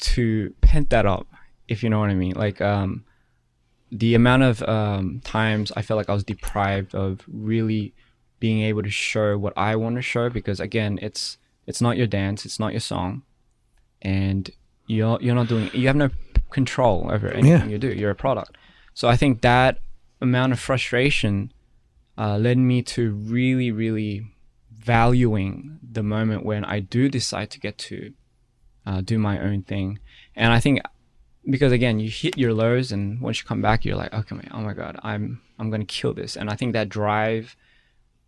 [0.00, 1.26] to pent that up,
[1.68, 2.32] if you know what I mean.
[2.32, 3.04] Like um,
[3.90, 7.94] the amount of um, times I felt like I was deprived of really
[8.42, 12.08] being able to show what I want to show because again, it's it's not your
[12.08, 13.22] dance, it's not your song,
[14.02, 14.50] and
[14.88, 16.10] you're you're not doing you have no
[16.50, 17.92] control over anything you do.
[17.92, 18.56] You're a product.
[18.94, 19.78] So I think that
[20.20, 21.52] amount of frustration
[22.18, 24.26] uh, led me to really, really
[24.76, 28.12] valuing the moment when I do decide to get to
[28.84, 30.00] uh, do my own thing.
[30.34, 30.80] And I think
[31.48, 34.62] because again, you hit your lows, and once you come back, you're like, okay, oh
[34.62, 36.36] my god, I'm I'm gonna kill this.
[36.36, 37.54] And I think that drive,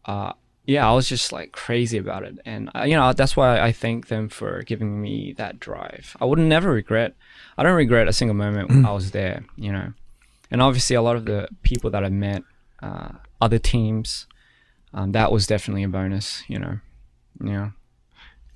[0.06, 0.32] uh,
[0.66, 3.72] yeah, I was just like crazy about it, and uh, you know that's why I
[3.72, 6.16] thank them for giving me that drive.
[6.20, 7.14] I would never regret.
[7.58, 9.44] I don't regret a single moment I was there.
[9.56, 9.92] You know,
[10.50, 12.42] and obviously a lot of the people that I met,
[12.82, 14.26] uh, other teams,
[14.94, 16.42] um, that was definitely a bonus.
[16.48, 16.78] You know,
[17.44, 17.70] yeah.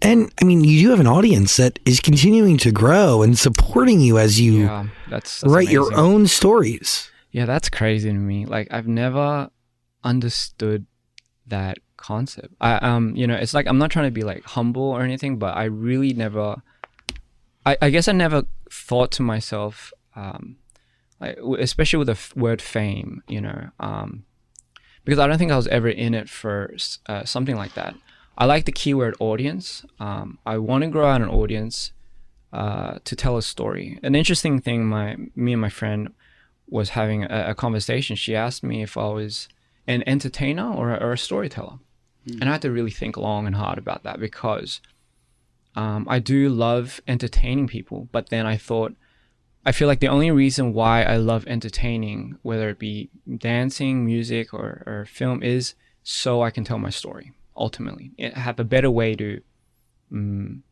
[0.00, 4.00] And I mean, you do have an audience that is continuing to grow and supporting
[4.00, 7.10] you as you Yeah, that's, that's write your own stories.
[7.32, 8.46] Yeah, that's crazy to me.
[8.46, 9.50] Like I've never
[10.04, 10.86] understood
[11.48, 12.54] that concept.
[12.60, 15.38] I um, you know, it's like I'm not trying to be like humble or anything,
[15.38, 16.62] but I really never.
[17.66, 20.56] I I guess I never thought to myself, um,
[21.20, 24.24] like especially with the f- word fame, you know, um,
[25.04, 26.74] because I don't think I was ever in it for
[27.06, 27.94] uh, something like that.
[28.36, 29.84] I like the keyword audience.
[29.98, 31.92] Um, I want to grow out an audience
[32.52, 33.98] uh, to tell a story.
[34.02, 36.14] An interesting thing, my me and my friend
[36.68, 38.16] was having a, a conversation.
[38.16, 39.48] She asked me if I was
[39.88, 41.78] an entertainer or a, or a storyteller,
[42.26, 44.80] and I had to really think long and hard about that because
[45.74, 48.08] um, I do love entertaining people.
[48.12, 48.94] But then I thought,
[49.64, 53.08] I feel like the only reason why I love entertaining, whether it be
[53.38, 57.32] dancing, music, or, or film, is so I can tell my story.
[57.56, 59.40] Ultimately, it have a better way to
[60.12, 60.62] um,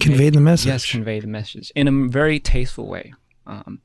[0.00, 0.66] Convey the message.
[0.66, 3.12] yes convey the message in a very tasteful way.
[3.46, 3.80] Um,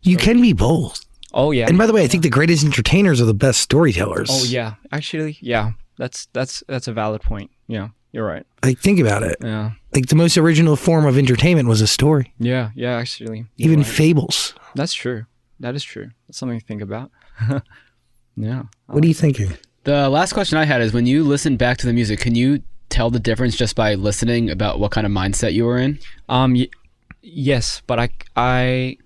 [0.00, 1.04] you can be both.
[1.34, 4.28] Oh yeah, And by the way, I think the greatest entertainers are the best storytellers.
[4.30, 7.50] oh yeah, actually yeah, that's that's that's a valid point.
[7.68, 8.44] Yeah, you're right.
[8.64, 9.36] Like think about it.
[9.42, 12.32] Yeah, Like the most original form of entertainment was a story.
[12.38, 12.92] yeah, yeah.
[12.96, 13.86] Actually, Even right.
[13.86, 14.54] fables.
[14.74, 15.26] that's true.
[15.60, 16.10] That is true.
[16.26, 17.10] That's something to think about.
[18.36, 18.62] yeah.
[18.86, 19.52] What are you thinking?
[19.84, 22.62] The last question I had is when you listen back to the music, can you
[22.88, 25.98] tell the difference just by listening about what kind of mindset you were in?
[26.28, 26.54] Um.
[26.54, 26.68] Y-
[27.22, 28.96] yes, but I I,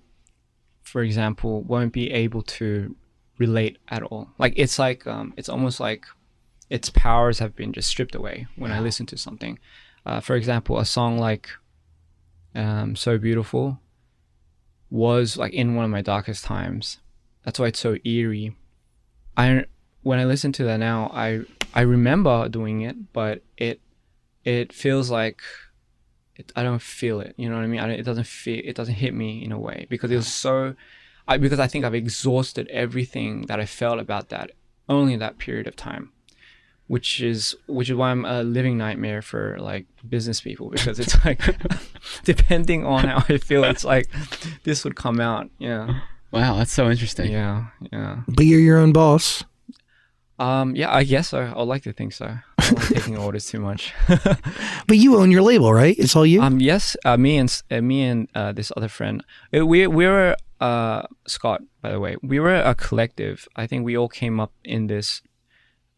[0.87, 2.95] for example, won't be able to
[3.37, 4.29] relate at all.
[4.37, 6.05] Like it's like um, it's almost like
[6.69, 9.59] its powers have been just stripped away when I listen to something.
[10.05, 11.49] Uh, for example, a song like
[12.55, 13.79] um, "So Beautiful"
[14.89, 16.99] was like in one of my darkest times.
[17.43, 18.55] That's why it's so eerie.
[19.35, 19.65] I
[20.03, 21.41] when I listen to that now, I
[21.73, 23.81] I remember doing it, but it
[24.45, 25.41] it feels like
[26.37, 27.33] it, I don't feel it.
[27.37, 27.79] You know what I mean?
[27.79, 30.27] I don't, it doesn't feel it doesn't hit me in a way because it was
[30.27, 30.75] so.
[31.27, 34.51] I because I think I've exhausted everything that I felt about that
[34.87, 36.11] only in that period of time,
[36.87, 41.23] which is which is why I'm a living nightmare for like business people because it's
[41.25, 41.41] like
[42.23, 44.09] depending on how I feel, it's like
[44.63, 45.49] this would come out.
[45.57, 45.99] Yeah,
[46.31, 47.31] Wow, that's so interesting.
[47.31, 48.21] yeah, yeah.
[48.27, 49.43] But you're your own boss.
[50.39, 51.39] Um, yeah, I guess so.
[51.39, 52.25] I would like to think so.
[52.59, 53.93] I like taking orders too much.
[54.07, 55.95] But you own your label, right?
[55.97, 56.41] It's all you.
[56.41, 59.23] Um, yes, uh, me and uh, me and uh, this other friend,
[59.55, 63.47] uh, we we were uh Scott, by the way, we were a collective.
[63.55, 65.21] I think we all came up in this,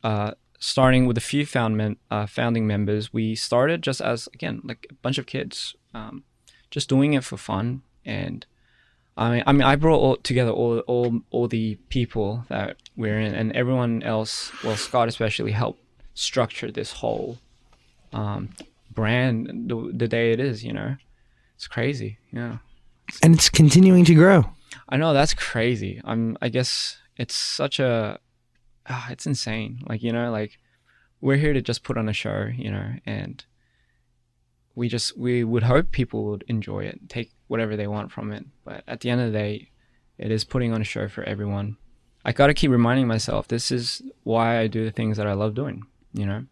[0.04, 3.12] uh, starting with a few found mem- uh, founding members.
[3.14, 6.24] We started just as again like a bunch of kids, um,
[6.72, 7.82] just doing it for fun.
[8.06, 8.46] And
[9.20, 13.20] I mean, I mean, I brought all together all all all the people that we're
[13.20, 14.50] in, and everyone else.
[14.64, 17.38] Well, Scott especially helped structure this whole
[18.14, 18.52] um,
[18.90, 20.64] brand the, the day it is.
[20.64, 20.96] You know,
[21.56, 22.18] it's crazy.
[22.32, 22.60] Yeah,
[23.22, 24.46] and it's continuing to grow.
[24.88, 26.00] I know that's crazy.
[26.06, 26.38] I'm.
[26.42, 28.20] I guess it's such a.
[28.88, 29.84] ah, it's insane.
[29.86, 30.60] Like you know, like
[31.20, 32.48] we're here to just put on a show.
[32.56, 33.44] You know, and
[34.76, 38.46] we just we would hope people would enjoy it, take whatever they want from it.
[38.64, 39.72] But at the end of the day,
[40.18, 41.76] it is putting on a show for everyone.
[42.24, 45.34] I got to keep reminding myself this is why I do the things that I
[45.34, 45.84] love doing.
[46.14, 46.46] You know,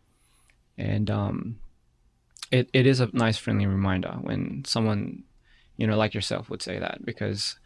[0.77, 1.59] and um,
[2.51, 5.23] it it is a nice friendly reminder when someone,
[5.77, 7.57] you know, like yourself would say that because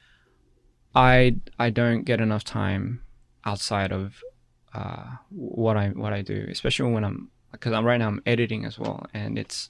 [0.94, 3.02] I I don't get enough time
[3.46, 4.22] outside of
[4.74, 8.66] uh, what I what I do, especially when I'm because I'm right now I'm editing
[8.66, 9.70] as well, and it's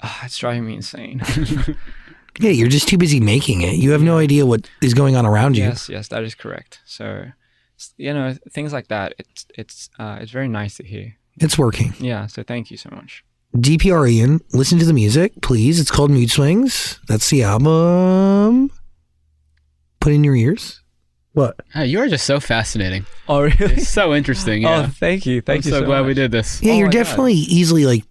[0.00, 1.22] uh, it's driving me insane.
[2.40, 3.74] Yeah, you're just too busy making it.
[3.74, 5.64] You have no idea what is going on around you.
[5.64, 6.80] yes, yes, that is correct.
[6.86, 7.24] So
[7.96, 9.14] you know things like that.
[9.18, 11.16] It's it's uh, it's very nice to hear.
[11.40, 11.94] It's working.
[12.00, 12.26] Yeah.
[12.26, 13.24] So thank you so much.
[13.56, 15.80] DPR Ian, listen to the music, please.
[15.80, 17.00] It's called Mood Swings.
[17.08, 18.70] That's the album.
[20.00, 20.82] Put in your ears.
[21.32, 21.56] What?
[21.74, 23.06] You are just so fascinating.
[23.28, 23.74] Oh really?
[23.74, 24.64] It's so interesting.
[24.66, 25.40] Oh, thank you.
[25.40, 26.60] Thank I'm you so, so glad we did this.
[26.62, 26.98] Yeah, Oh you're my God.
[26.98, 28.04] definitely easily like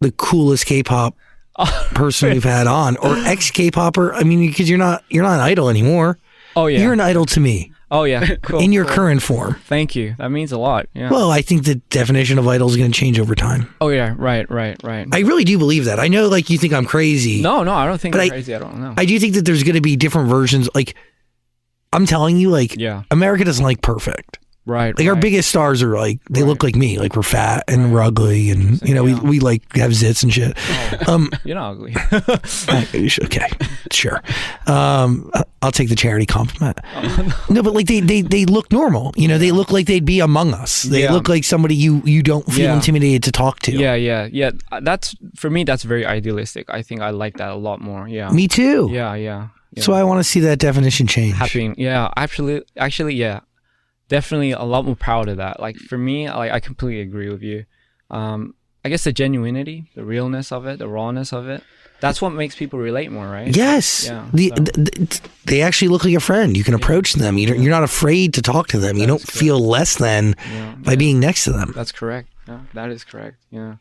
[0.00, 1.16] the coolest K-pop
[1.94, 4.14] person we've had on, or ex K-popper.
[4.14, 6.18] I mean, because you're not you're not an idol anymore.
[6.56, 6.80] Oh yeah.
[6.80, 8.34] You're an idol to me oh yeah.
[8.42, 8.58] Cool.
[8.60, 8.94] in your cool.
[8.94, 9.54] current form.
[9.66, 10.16] Thank you.
[10.18, 10.86] That means a lot.
[10.94, 11.10] Yeah.
[11.10, 13.72] Well, I think the definition of idol is going to change over time.
[13.80, 14.14] oh yeah.
[14.18, 14.50] Right.
[14.50, 14.76] Right.
[14.82, 15.06] Right.
[15.12, 16.00] I really do believe that.
[16.00, 17.40] I know, like you think I'm crazy.
[17.40, 18.54] no, no, I don't think But you're I- crazy.
[18.54, 18.94] I don't know.
[18.96, 20.68] I do think that there's going to be different versions.
[20.74, 20.94] Like,
[21.92, 23.04] I'm telling you, like, Yeah.
[23.12, 24.38] America doesn't like perfect.
[24.70, 24.96] Right.
[24.98, 28.02] Like our biggest stars are like they look like me, like we're fat and we're
[28.02, 29.20] ugly, and you know Yeah.
[29.20, 30.56] we, we like have zits and shit.
[31.08, 31.94] Um, You're not ugly.
[33.24, 33.48] okay,
[33.90, 34.22] sure.
[34.66, 35.30] Um,
[35.62, 36.78] I'll take the charity compliment.
[36.94, 39.12] Oh, no, but like they, they they look normal.
[39.16, 40.84] You know, they look like they'd be among us.
[40.84, 41.12] They Yeah.
[41.12, 42.74] look like somebody you you don't feel Yeah.
[42.74, 43.72] intimidated to talk to.
[43.72, 43.94] yeah.
[43.94, 44.28] Yeah.
[44.32, 44.52] Yeah.
[44.72, 45.64] Uh, That's for me.
[45.64, 46.66] That's very idealistic.
[46.70, 48.08] I think I like that a lot more.
[48.08, 48.30] Yeah.
[48.30, 48.88] me too.
[48.90, 49.14] Yeah.
[49.14, 49.48] Yeah.
[49.72, 49.82] yeah.
[49.82, 51.34] So I want to see that definition change.
[51.34, 51.74] happening.
[51.78, 53.40] Yeah, actually, actually, yeah,
[54.10, 55.58] definitely a lot more proud of that.
[55.60, 57.64] Like for me, like I completely agree with you.
[58.10, 58.54] Um,
[58.84, 61.62] I guess the genuinity, the realness of it, the rawness of it.
[62.00, 63.54] That's what makes people relate more, right?
[63.54, 66.56] Yes, Yeah, the, so- th- th- they actually look like a friend.
[66.56, 67.36] You can approach them.
[67.36, 68.96] You don't, you're not afraid to talk to them.
[68.96, 71.72] you don't feel less than Yeah, by being next to them.
[71.76, 72.28] That's correct.
[72.48, 73.36] Yeah, that is correct.
[73.50, 73.76] Yeah,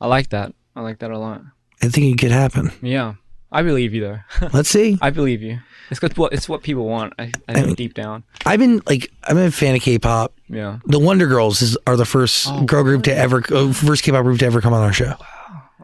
[0.00, 0.54] I like that.
[0.74, 1.42] I like that a lot.
[1.82, 2.70] I think it could happen.
[2.80, 3.14] Yeah,
[3.54, 4.18] I believe you though.
[4.52, 4.98] Let's see.
[5.00, 5.60] I believe you.
[5.90, 6.00] It's.
[6.16, 7.12] What it's what people want.
[7.18, 8.24] I, I think deep down.
[8.44, 10.34] I've been like I'm a fan of K-pop.
[10.48, 10.78] Yeah.
[10.86, 14.24] The Wonder Girls is, are the first Oh, girl group to ever, uh, first K-pop
[14.24, 15.14] group to ever come on our show.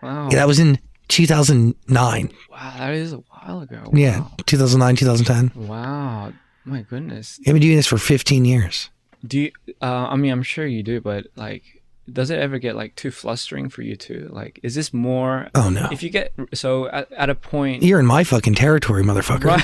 [0.03, 0.29] Wow.
[0.31, 2.33] Yeah, that was in 2009.
[2.51, 2.75] Wow.
[2.79, 3.91] That is a while ago.
[3.93, 5.67] Yeah, 2009, 2010.
[5.69, 6.33] Wow.
[6.65, 7.39] My goodness.
[7.47, 8.91] I've been doing this for 15 years.
[9.27, 9.53] Do you,
[9.83, 11.80] uh, I mean, I'm sure you do, but like,
[12.13, 14.29] does it ever get like too flustering for you too?
[14.33, 15.49] Like, is this more?
[15.55, 19.03] Oh no, If you get so at, at a point, you're in my fucking territory,
[19.05, 19.59] motherfucker.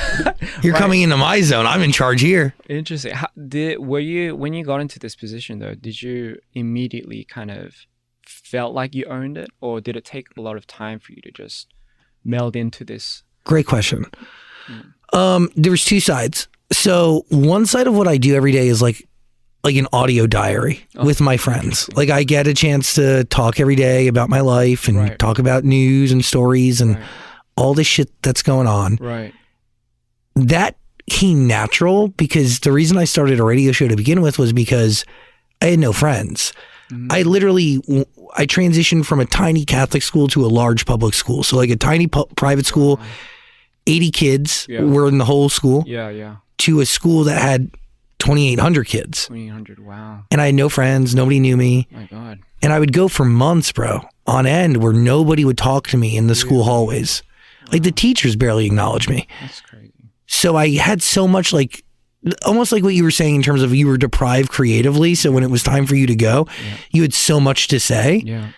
[0.63, 0.81] You're Right.
[0.81, 1.67] coming into my zone.
[1.67, 2.55] I'm in charge here.
[2.69, 3.13] interesting.
[3.15, 5.75] How, did were you when you got into this position though?
[5.75, 7.75] Did you immediately kind of
[8.25, 11.21] felt like you owned it, or did it take a lot of time for you
[11.23, 11.69] to just
[12.25, 13.23] meld into this?
[13.45, 14.05] Great question.
[15.13, 16.49] Um, there's two sides.
[16.73, 19.09] So one side of what I do every day is like
[19.67, 21.05] like an audio diary oh.
[21.05, 21.89] with my friends.
[21.97, 25.19] Like I get a chance to talk every day about my life and Right.
[25.19, 27.05] talk about news and stories and Right.
[27.57, 28.97] all this shit that's going on.
[29.01, 29.35] Right.
[30.37, 30.77] That
[31.11, 35.05] came natural because the reason I started a radio show to begin with was because
[35.61, 36.53] I had no friends.
[36.93, 37.09] Mm-hmm.
[37.11, 37.81] I literally
[38.37, 41.43] I transitioned from a tiny Catholic school to a large public school.
[41.43, 43.09] So like a tiny pu- private school, uh-huh.
[43.89, 44.83] 80 kids Yeah.
[44.83, 46.11] were in the whole school Yeah.
[46.11, 46.37] Yeah.
[46.59, 47.71] to a school that had
[48.19, 49.27] 2800 kids.
[49.27, 49.79] Twenty hundred.
[49.79, 50.25] Wow.
[50.31, 52.39] And I had no friends, nobody knew me, My God.
[52.63, 56.17] and I would go for months, bro, on end where nobody would talk to me
[56.17, 57.23] in the school hallways.
[57.73, 59.27] Like the teachers barely acknowledged me.
[59.41, 59.93] That's crazy.
[60.27, 61.85] So I had so much like
[62.45, 65.15] almost like what you were saying in terms of you were deprived creatively.
[65.15, 66.47] So when it was time for you to go,
[66.91, 68.23] you had so much to say.
[68.25, 68.49] Yeah.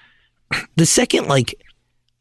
[0.76, 1.54] The second like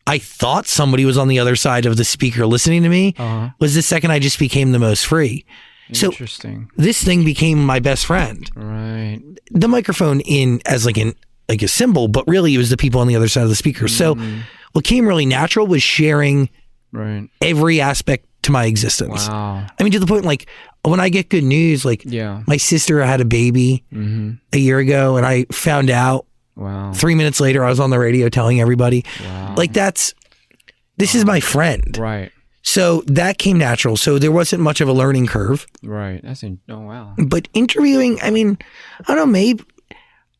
[0.05, 3.27] I thought somebody was on the other side of the speaker listening to me Uh
[3.27, 3.49] huh.
[3.59, 5.45] was the second I just became the most free.
[5.93, 6.69] So Interesting.
[6.75, 8.49] this thing became my best friend.
[8.55, 9.21] Right.
[9.51, 11.13] The microphone in as like an
[11.49, 13.55] like a symbol, but really it was the people on the other side of the
[13.55, 13.87] speaker.
[13.87, 14.39] So Mm-hmm.
[14.73, 16.49] what came really natural was sharing
[16.91, 17.29] Right.
[17.41, 19.27] every aspect to my existence.
[19.29, 19.65] Wow.
[19.79, 20.47] I mean, to the point like
[20.83, 22.43] when I get good news, like Yeah.
[22.47, 24.31] my sister had a baby Mm-hmm.
[24.53, 26.25] a year ago, and I found out
[26.57, 26.91] Wow.
[26.93, 27.63] three minutes later.
[27.63, 29.53] I was on the radio telling everybody, Wow.
[29.55, 30.13] like that's
[30.97, 31.95] this is my friend.
[31.97, 32.31] Right.
[32.67, 33.95] So that came natural.
[33.95, 35.65] So there wasn't much of a learning curve.
[35.81, 36.19] Right.
[36.21, 36.59] That's in.
[36.67, 37.13] Oh wow.
[37.17, 38.57] But interviewing, I mean,
[39.07, 39.63] I don't know, maybe.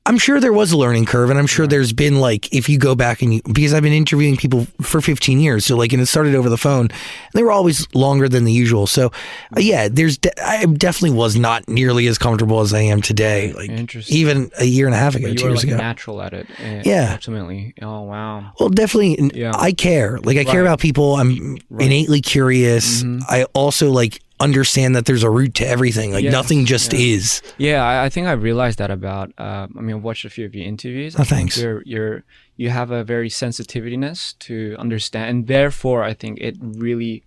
[0.07, 2.77] I'm sure there was a learning curve, and I'm sure there's been like if you
[2.79, 6.01] go back and you because I've been interviewing people for 15 years, so like and
[6.01, 6.93] it started over the phone, and
[7.33, 8.87] they were always longer than the usual.
[8.87, 9.07] So
[9.55, 13.51] uh, yeah, there's de- I definitely was not nearly as comfortable as I am today,
[13.53, 13.69] like
[14.09, 15.77] even a year and a half ago, two years like ago.
[15.77, 16.47] natural at it.
[16.59, 17.11] Yeah.
[17.13, 17.73] Ultimately.
[17.81, 18.53] Oh wow.
[18.59, 19.51] Well, definitely, Yeah.
[19.55, 20.19] I care.
[20.19, 21.15] Like I care about people.
[21.15, 23.03] I'm innately curious.
[23.03, 23.23] Mm-hmm.
[23.27, 26.11] I also like understand that there's a root to everything.
[26.11, 26.31] Like Yes.
[26.31, 27.15] nothing just Yeah.
[27.15, 27.41] is.
[27.57, 29.31] Yeah, I, I think I realized that about.
[29.38, 31.15] Uh, I mean, I've watched a few of your interviews.
[31.17, 31.57] Oh, thanks.
[31.57, 32.23] You're you're
[32.55, 37.23] you have a very sensitiveness to understand, and therefore, I think it really.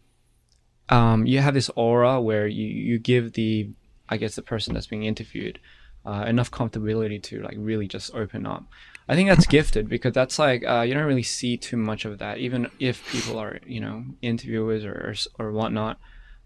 [0.88, 3.70] Um, you have this aura where you you give the,
[4.08, 5.60] I guess, the person that's being interviewed,
[6.04, 8.64] uh, enough comfortability to like really just open up.
[9.08, 12.18] I think that's gifted because that's like uh, you don't really see too much of
[12.18, 15.98] that, even if people are you know interviewers or or, or whatnot.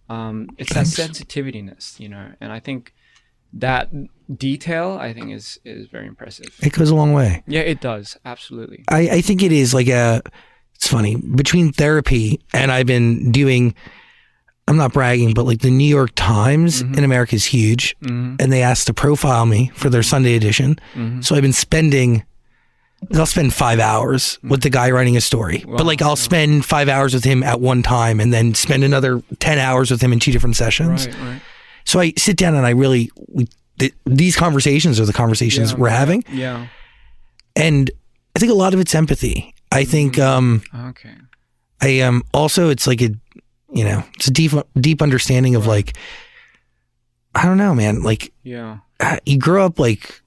[0.09, 2.93] Um, it's that sensitiveness, you know, and I think
[3.55, 3.91] that
[4.37, 6.47] detail I think is is very impressive.
[6.63, 7.43] It goes a long way.
[7.47, 8.85] Yeah, it does absolutely.
[8.89, 10.23] I, I think it is like a.
[10.75, 13.75] It's funny between therapy and I've been doing.
[14.67, 18.41] I'm not bragging, but like the New York Times in America is huge, Mhm.
[18.41, 20.79] and they asked to profile me for their Sunday edition.
[20.95, 21.23] Mhm.
[21.25, 22.25] So I've been spending
[23.15, 26.89] I'll spend five hours with the guy writing a story, but like I'll spend five
[26.89, 30.21] hours with him at one time, and then spend another ten hours with him in
[30.21, 31.07] two different sessions.
[31.07, 31.43] Right, right.
[31.85, 33.49] So I sit down and I really we
[33.79, 36.67] th- these conversations are the conversations Yeah, we're having, Yeah.
[37.57, 37.91] and
[38.37, 39.55] I think a lot of it's empathy.
[39.73, 41.15] I think um Okay.
[41.81, 43.11] I um also it's like a
[43.73, 45.97] you know it's a deep deep understanding of like
[47.35, 48.79] I don't know man like Yeah.
[49.01, 50.21] uh, you grow up like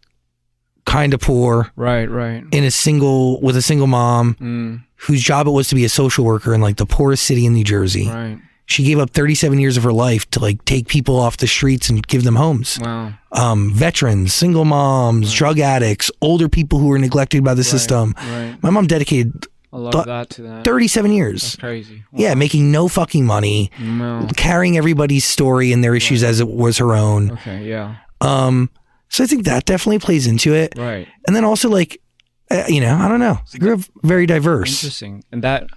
[0.88, 2.44] kind of poor Right, right.
[2.52, 5.90] in a single with a single mom Mm, whose job it was to be a
[5.90, 8.08] social worker in like the poorest city in New Jersey.
[8.10, 8.40] right.
[8.70, 11.90] She gave up 37 years of her life to like take people off the streets
[11.90, 12.78] and give them homes.
[12.82, 13.14] Wow.
[13.32, 18.14] Um, veterans, single moms, drug addicts, older people who were neglected by the system.
[18.18, 18.58] Right.
[18.62, 20.64] My mom dedicated A lot Th- of that to that.
[20.66, 21.56] 37 That's years.
[21.58, 22.04] crazy.
[22.14, 24.28] Yeah, making no fucking money, Wow.
[24.36, 27.32] carrying everybody's story and their issues as it was her own.
[27.32, 27.70] Okay.
[27.70, 27.96] Yeah.
[28.20, 28.70] Um,
[29.10, 30.74] so I think that definitely plays into it.
[30.78, 31.08] Right.
[31.26, 32.02] And then also like,
[32.50, 33.40] uh, you know, I don't know.
[33.54, 34.72] I grew up very diverse.
[34.84, 35.24] Interesting.
[35.32, 35.68] And that,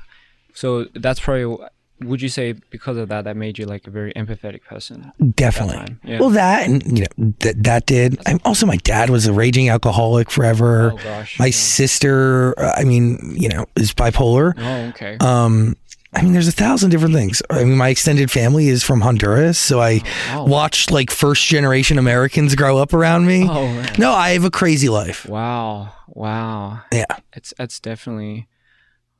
[0.54, 1.56] so that's probably,
[2.02, 5.12] would you say because of that, that made you like a very empathetic person?
[5.34, 5.96] Definitely.
[6.04, 6.18] yeah.
[6.18, 8.18] Well, that and you know that that did.
[8.26, 10.92] I'm, also, my dad was a raging alcoholic forever.
[10.92, 11.38] Oh gosh.
[11.38, 11.52] my yeah.
[11.52, 14.54] sister, uh, I mean, you know, is bipolar.
[14.56, 15.18] Oh, okay.
[15.20, 15.76] Um,
[16.12, 17.40] I mean, there's a thousand different things.
[17.50, 20.02] I mean, my extended family is from Honduras, so I
[20.32, 20.44] oh, wow.
[20.46, 23.46] watched like first generation Americans grow up around me.
[23.48, 23.94] oh, man.
[23.98, 25.24] No, I have a crazy life.
[25.26, 25.92] Wow.
[26.08, 26.80] Wow.
[26.92, 28.48] Yeah, It's, that's definitely,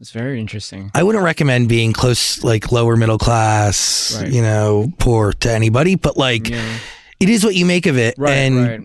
[0.01, 0.91] it's very interesting.
[0.93, 4.33] I wouldn't recommend being close, like lower middle class, Right.
[4.33, 5.95] you know, poor to anybody.
[5.95, 6.79] But like, Yeah.
[7.21, 8.15] It is what you make of it.
[8.19, 8.33] Right.
[8.33, 8.81] and right.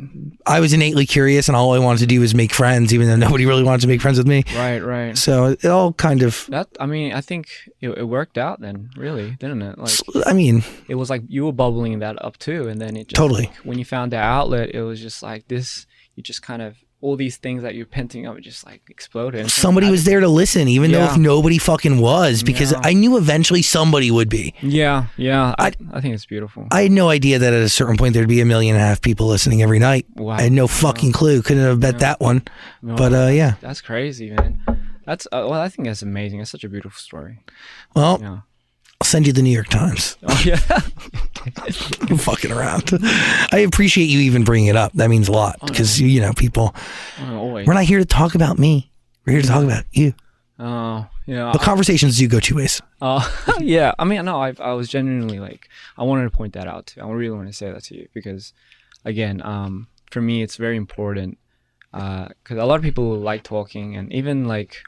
[0.46, 3.16] I was innately curious, and all I wanted to do was make friends, even though
[3.28, 4.44] nobody really wanted to make friends with me.
[4.56, 4.80] Right.
[4.80, 5.18] Right.
[5.18, 7.48] So it all kind of, That, I mean, I think
[7.82, 9.78] it, it worked out then, really, didn't it?
[9.78, 13.08] Like, I mean, it was like you were bubbling that up too and then it
[13.08, 13.44] just Totally.
[13.48, 16.76] like, when you found the outlet it was just like this you just kind of
[17.02, 20.28] all these things that you're penting up just like exploded And somebody was there to
[20.28, 22.82] listen, even though if nobody fucking was, because Yeah.
[22.84, 24.54] I knew eventually somebody would be.
[24.62, 27.98] yeah yeah I, I- think it's beautiful I had no idea that at a certain
[27.98, 30.06] point there'd be a million and a half people listening every night.
[30.16, 30.34] Wow.
[30.36, 31.41] I had no fucking clue.
[31.41, 32.41] Couldn't have bet that one.
[32.82, 33.56] No, But uh, yeah.
[33.62, 34.62] that's crazy man
[35.06, 37.39] that's uh, well i think that's amazing it's such a beautiful story
[37.96, 38.39] Well, yeah
[39.02, 40.18] I'll send you the New York Times.
[40.24, 40.58] oh yeah
[41.58, 42.91] I'm fucking around.
[43.52, 44.93] I appreciate you even bringing it up.
[44.93, 46.76] That means a lot because you know people.
[47.22, 48.91] oh, We're not here to talk about me.
[49.26, 50.14] We're here to talk about you.
[50.60, 52.82] oh yeah But conversations do go two ways.
[53.02, 53.28] Uh,
[53.60, 55.68] yeah, I mean, no, I, I was genuinely like,
[55.98, 57.02] I wanted to point that out too.
[57.02, 58.54] I really want to say that to you because,
[59.04, 61.38] again, um, for me, it's very important
[61.91, 64.84] because a lot of people like talking and even like,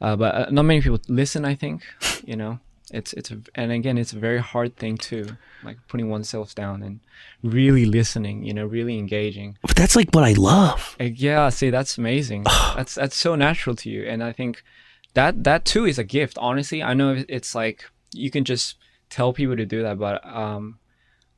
[0.00, 1.44] uh, but uh, not many people listen.
[1.44, 1.82] I think,
[2.24, 2.58] you know,
[2.92, 6.82] it's it's a, and again, it's a very hard thing too, like putting oneself down
[6.82, 7.00] and
[7.42, 8.42] really listening.
[8.44, 9.58] You know, really engaging.
[9.62, 10.96] But that's like what I love.
[10.98, 12.44] Like, yeah, see, that's amazing.
[12.76, 14.64] that's that's so natural to you, and I think
[15.14, 16.36] that that too is a gift.
[16.38, 18.76] Honestly, I know it's like you can just
[19.08, 20.79] tell people to do that, but um,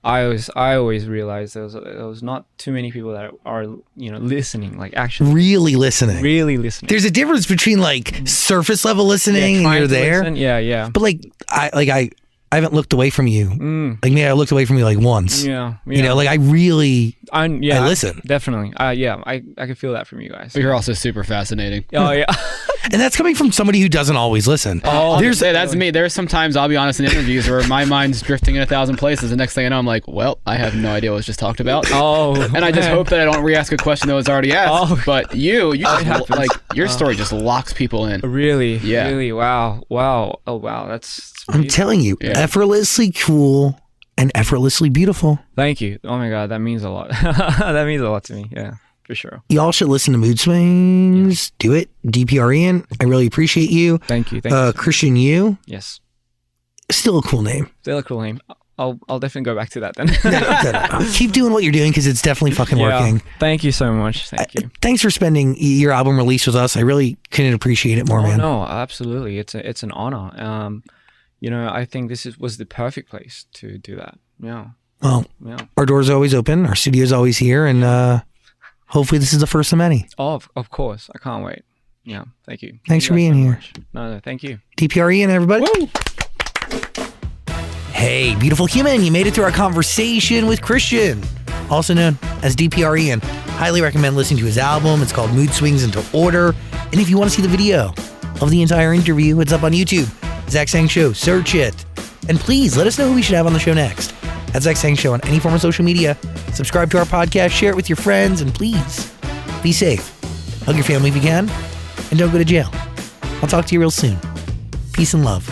[0.05, 3.62] I always I always realize there was there was not too many people that are
[3.96, 6.22] you know listening, like actually Really listening.
[6.22, 6.88] really listening.
[6.88, 8.26] There's a difference between like mm-hmm.
[8.26, 10.18] surface level Yeah, listening and you're there.
[10.20, 10.36] listen.
[10.36, 12.11] Yeah, yeah, But like I like I
[12.53, 13.48] I haven't looked away from you.
[13.48, 15.42] mm, Like maybe I looked away from you like once.
[15.44, 15.96] yeah, yeah.
[15.96, 18.20] You know, like I really I, yeah, I listen.
[18.26, 18.74] definitely.
[18.74, 20.53] Uh, yeah, I I can feel that from you guys.
[20.53, 21.84] But you're also super fascinating.
[21.94, 22.26] Oh yeah,
[22.84, 24.82] and that's coming from somebody who doesn't always listen.
[24.84, 25.90] I'll There's say that's me.
[25.90, 29.30] There's sometimes I'll be honest in interviews where my mind's drifting in a thousand places.
[29.30, 31.38] The next thing I know, I'm like, well, I have no idea what was just
[31.38, 31.86] talked about.
[31.90, 32.96] oh, and I just man.
[32.96, 34.72] hope that I don't re-ask a question that was already asked.
[34.74, 35.03] Oh.
[35.07, 36.30] But you, you just, happens.
[36.30, 38.20] like your story just locks people in.
[38.20, 38.76] Really?
[38.76, 39.09] Yeah.
[39.09, 39.32] Really?
[39.32, 39.82] Wow.
[39.88, 40.40] Wow.
[40.46, 40.86] Oh, wow.
[40.86, 41.32] That's.
[41.46, 42.41] that's I'm telling you, Yeah.
[42.43, 43.78] Effortlessly cool
[44.18, 45.38] and effortlessly beautiful.
[45.57, 45.99] Thank you.
[46.05, 47.09] Oh my God, that means a lot.
[47.22, 48.49] that means a lot to me.
[48.51, 48.74] Yeah,
[49.05, 49.43] for sure.
[49.49, 51.53] Y'all should listen to Mood Swings.
[51.59, 51.88] Do it.
[52.07, 52.84] DPR Ian.
[53.01, 53.99] I really appreciate you.
[53.99, 54.40] Thank you.
[54.40, 54.72] Thank Uh, you.
[54.72, 55.57] Christian Yu.
[55.66, 56.01] Yes.
[56.90, 57.70] Still a cool name.
[57.82, 58.40] Still a cool name.
[58.78, 60.09] I'll I'll definitely go back to that then.
[61.12, 63.01] Keep doing what you're doing because it's definitely fucking Yeah.
[63.01, 63.22] working.
[63.38, 64.28] Thank you so much.
[64.30, 64.70] Thank you.
[64.80, 66.76] Thanks for spending your album release with us.
[66.76, 68.38] I really couldn't appreciate it more, Oh man.
[68.38, 69.38] no, absolutely.
[69.38, 70.32] It's a it's an honor.
[70.43, 70.82] Um,
[71.43, 74.14] you know, I think this is was the perfect place to do that.
[74.40, 74.66] Yeah.
[75.03, 75.59] Well, Yeah.
[75.76, 76.64] our doors are always open.
[76.66, 78.20] Our studio's always here, and uh,
[78.95, 80.07] hopefully this is the first of many.
[80.16, 81.11] Oh, of, of course.
[81.14, 81.62] I can't wait.
[82.05, 82.24] Yeah.
[82.47, 82.70] Thank you.
[82.88, 83.51] Thanks Thank for being so here.
[83.51, 83.72] much.
[83.93, 84.20] No, no.
[84.20, 84.61] Thank you.
[84.78, 85.66] DPR Ian everybody.
[87.93, 91.22] Hey, beautiful human, you made it through our conversation with Christian,
[91.70, 95.03] also known as DPR Ian, and Highly recommend listening to his album.
[95.03, 96.53] It's called Mood Swings into Order.
[96.90, 97.95] And if you want to see the video
[98.40, 100.09] of the entire interview, it's up on YouTube.
[100.49, 101.84] Zach Sang Show, search it.
[102.28, 104.14] And please let us know who we should have on the show next.
[104.55, 106.16] At Zach Sang Show on any form of social media.
[106.53, 109.12] Subscribe to our podcast, share it with your friends, and please
[109.62, 110.18] be safe.
[110.64, 111.51] Hug your family if you can.
[112.11, 112.70] and don't go to jail.
[113.40, 114.18] I'll talk to you real soon.
[114.93, 115.49] Peace and love.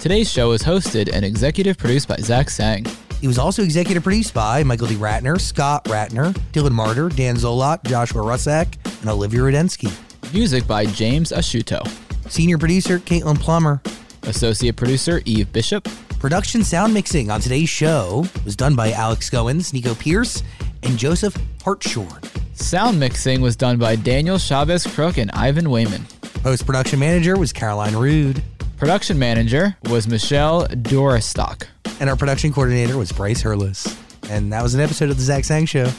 [0.00, 2.86] Today's show is hosted and executive produced by Zach Sang.
[3.20, 4.94] It was also executive produced by Michael D.
[4.94, 9.92] Ratner, Scott Ratner, Dylan Martyr, Dan Zolot, Joshua Rusak, and Olivia Rudensky.
[10.32, 11.86] Music by James Ashuto.
[12.30, 13.82] Senior producer Caitlin Plummer.
[14.24, 15.88] Associate producer Eve Bishop.
[16.18, 20.42] Production sound mixing on today's show was done by Alex Goins, Nico Pierce,
[20.82, 22.22] and Joseph Hartshorn.
[22.54, 26.04] Sound mixing was done by Daniel Chavez Crook and Ivan Wayman.
[26.42, 28.42] Post production manager was Caroline Rude.
[28.76, 31.66] Production manager was Michelle Doristock.
[32.00, 33.96] And our production coordinator was Bryce Hurlis.
[34.30, 35.90] And that was an episode of The Zach Sang Show.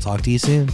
[0.00, 0.68] Talk to you soon.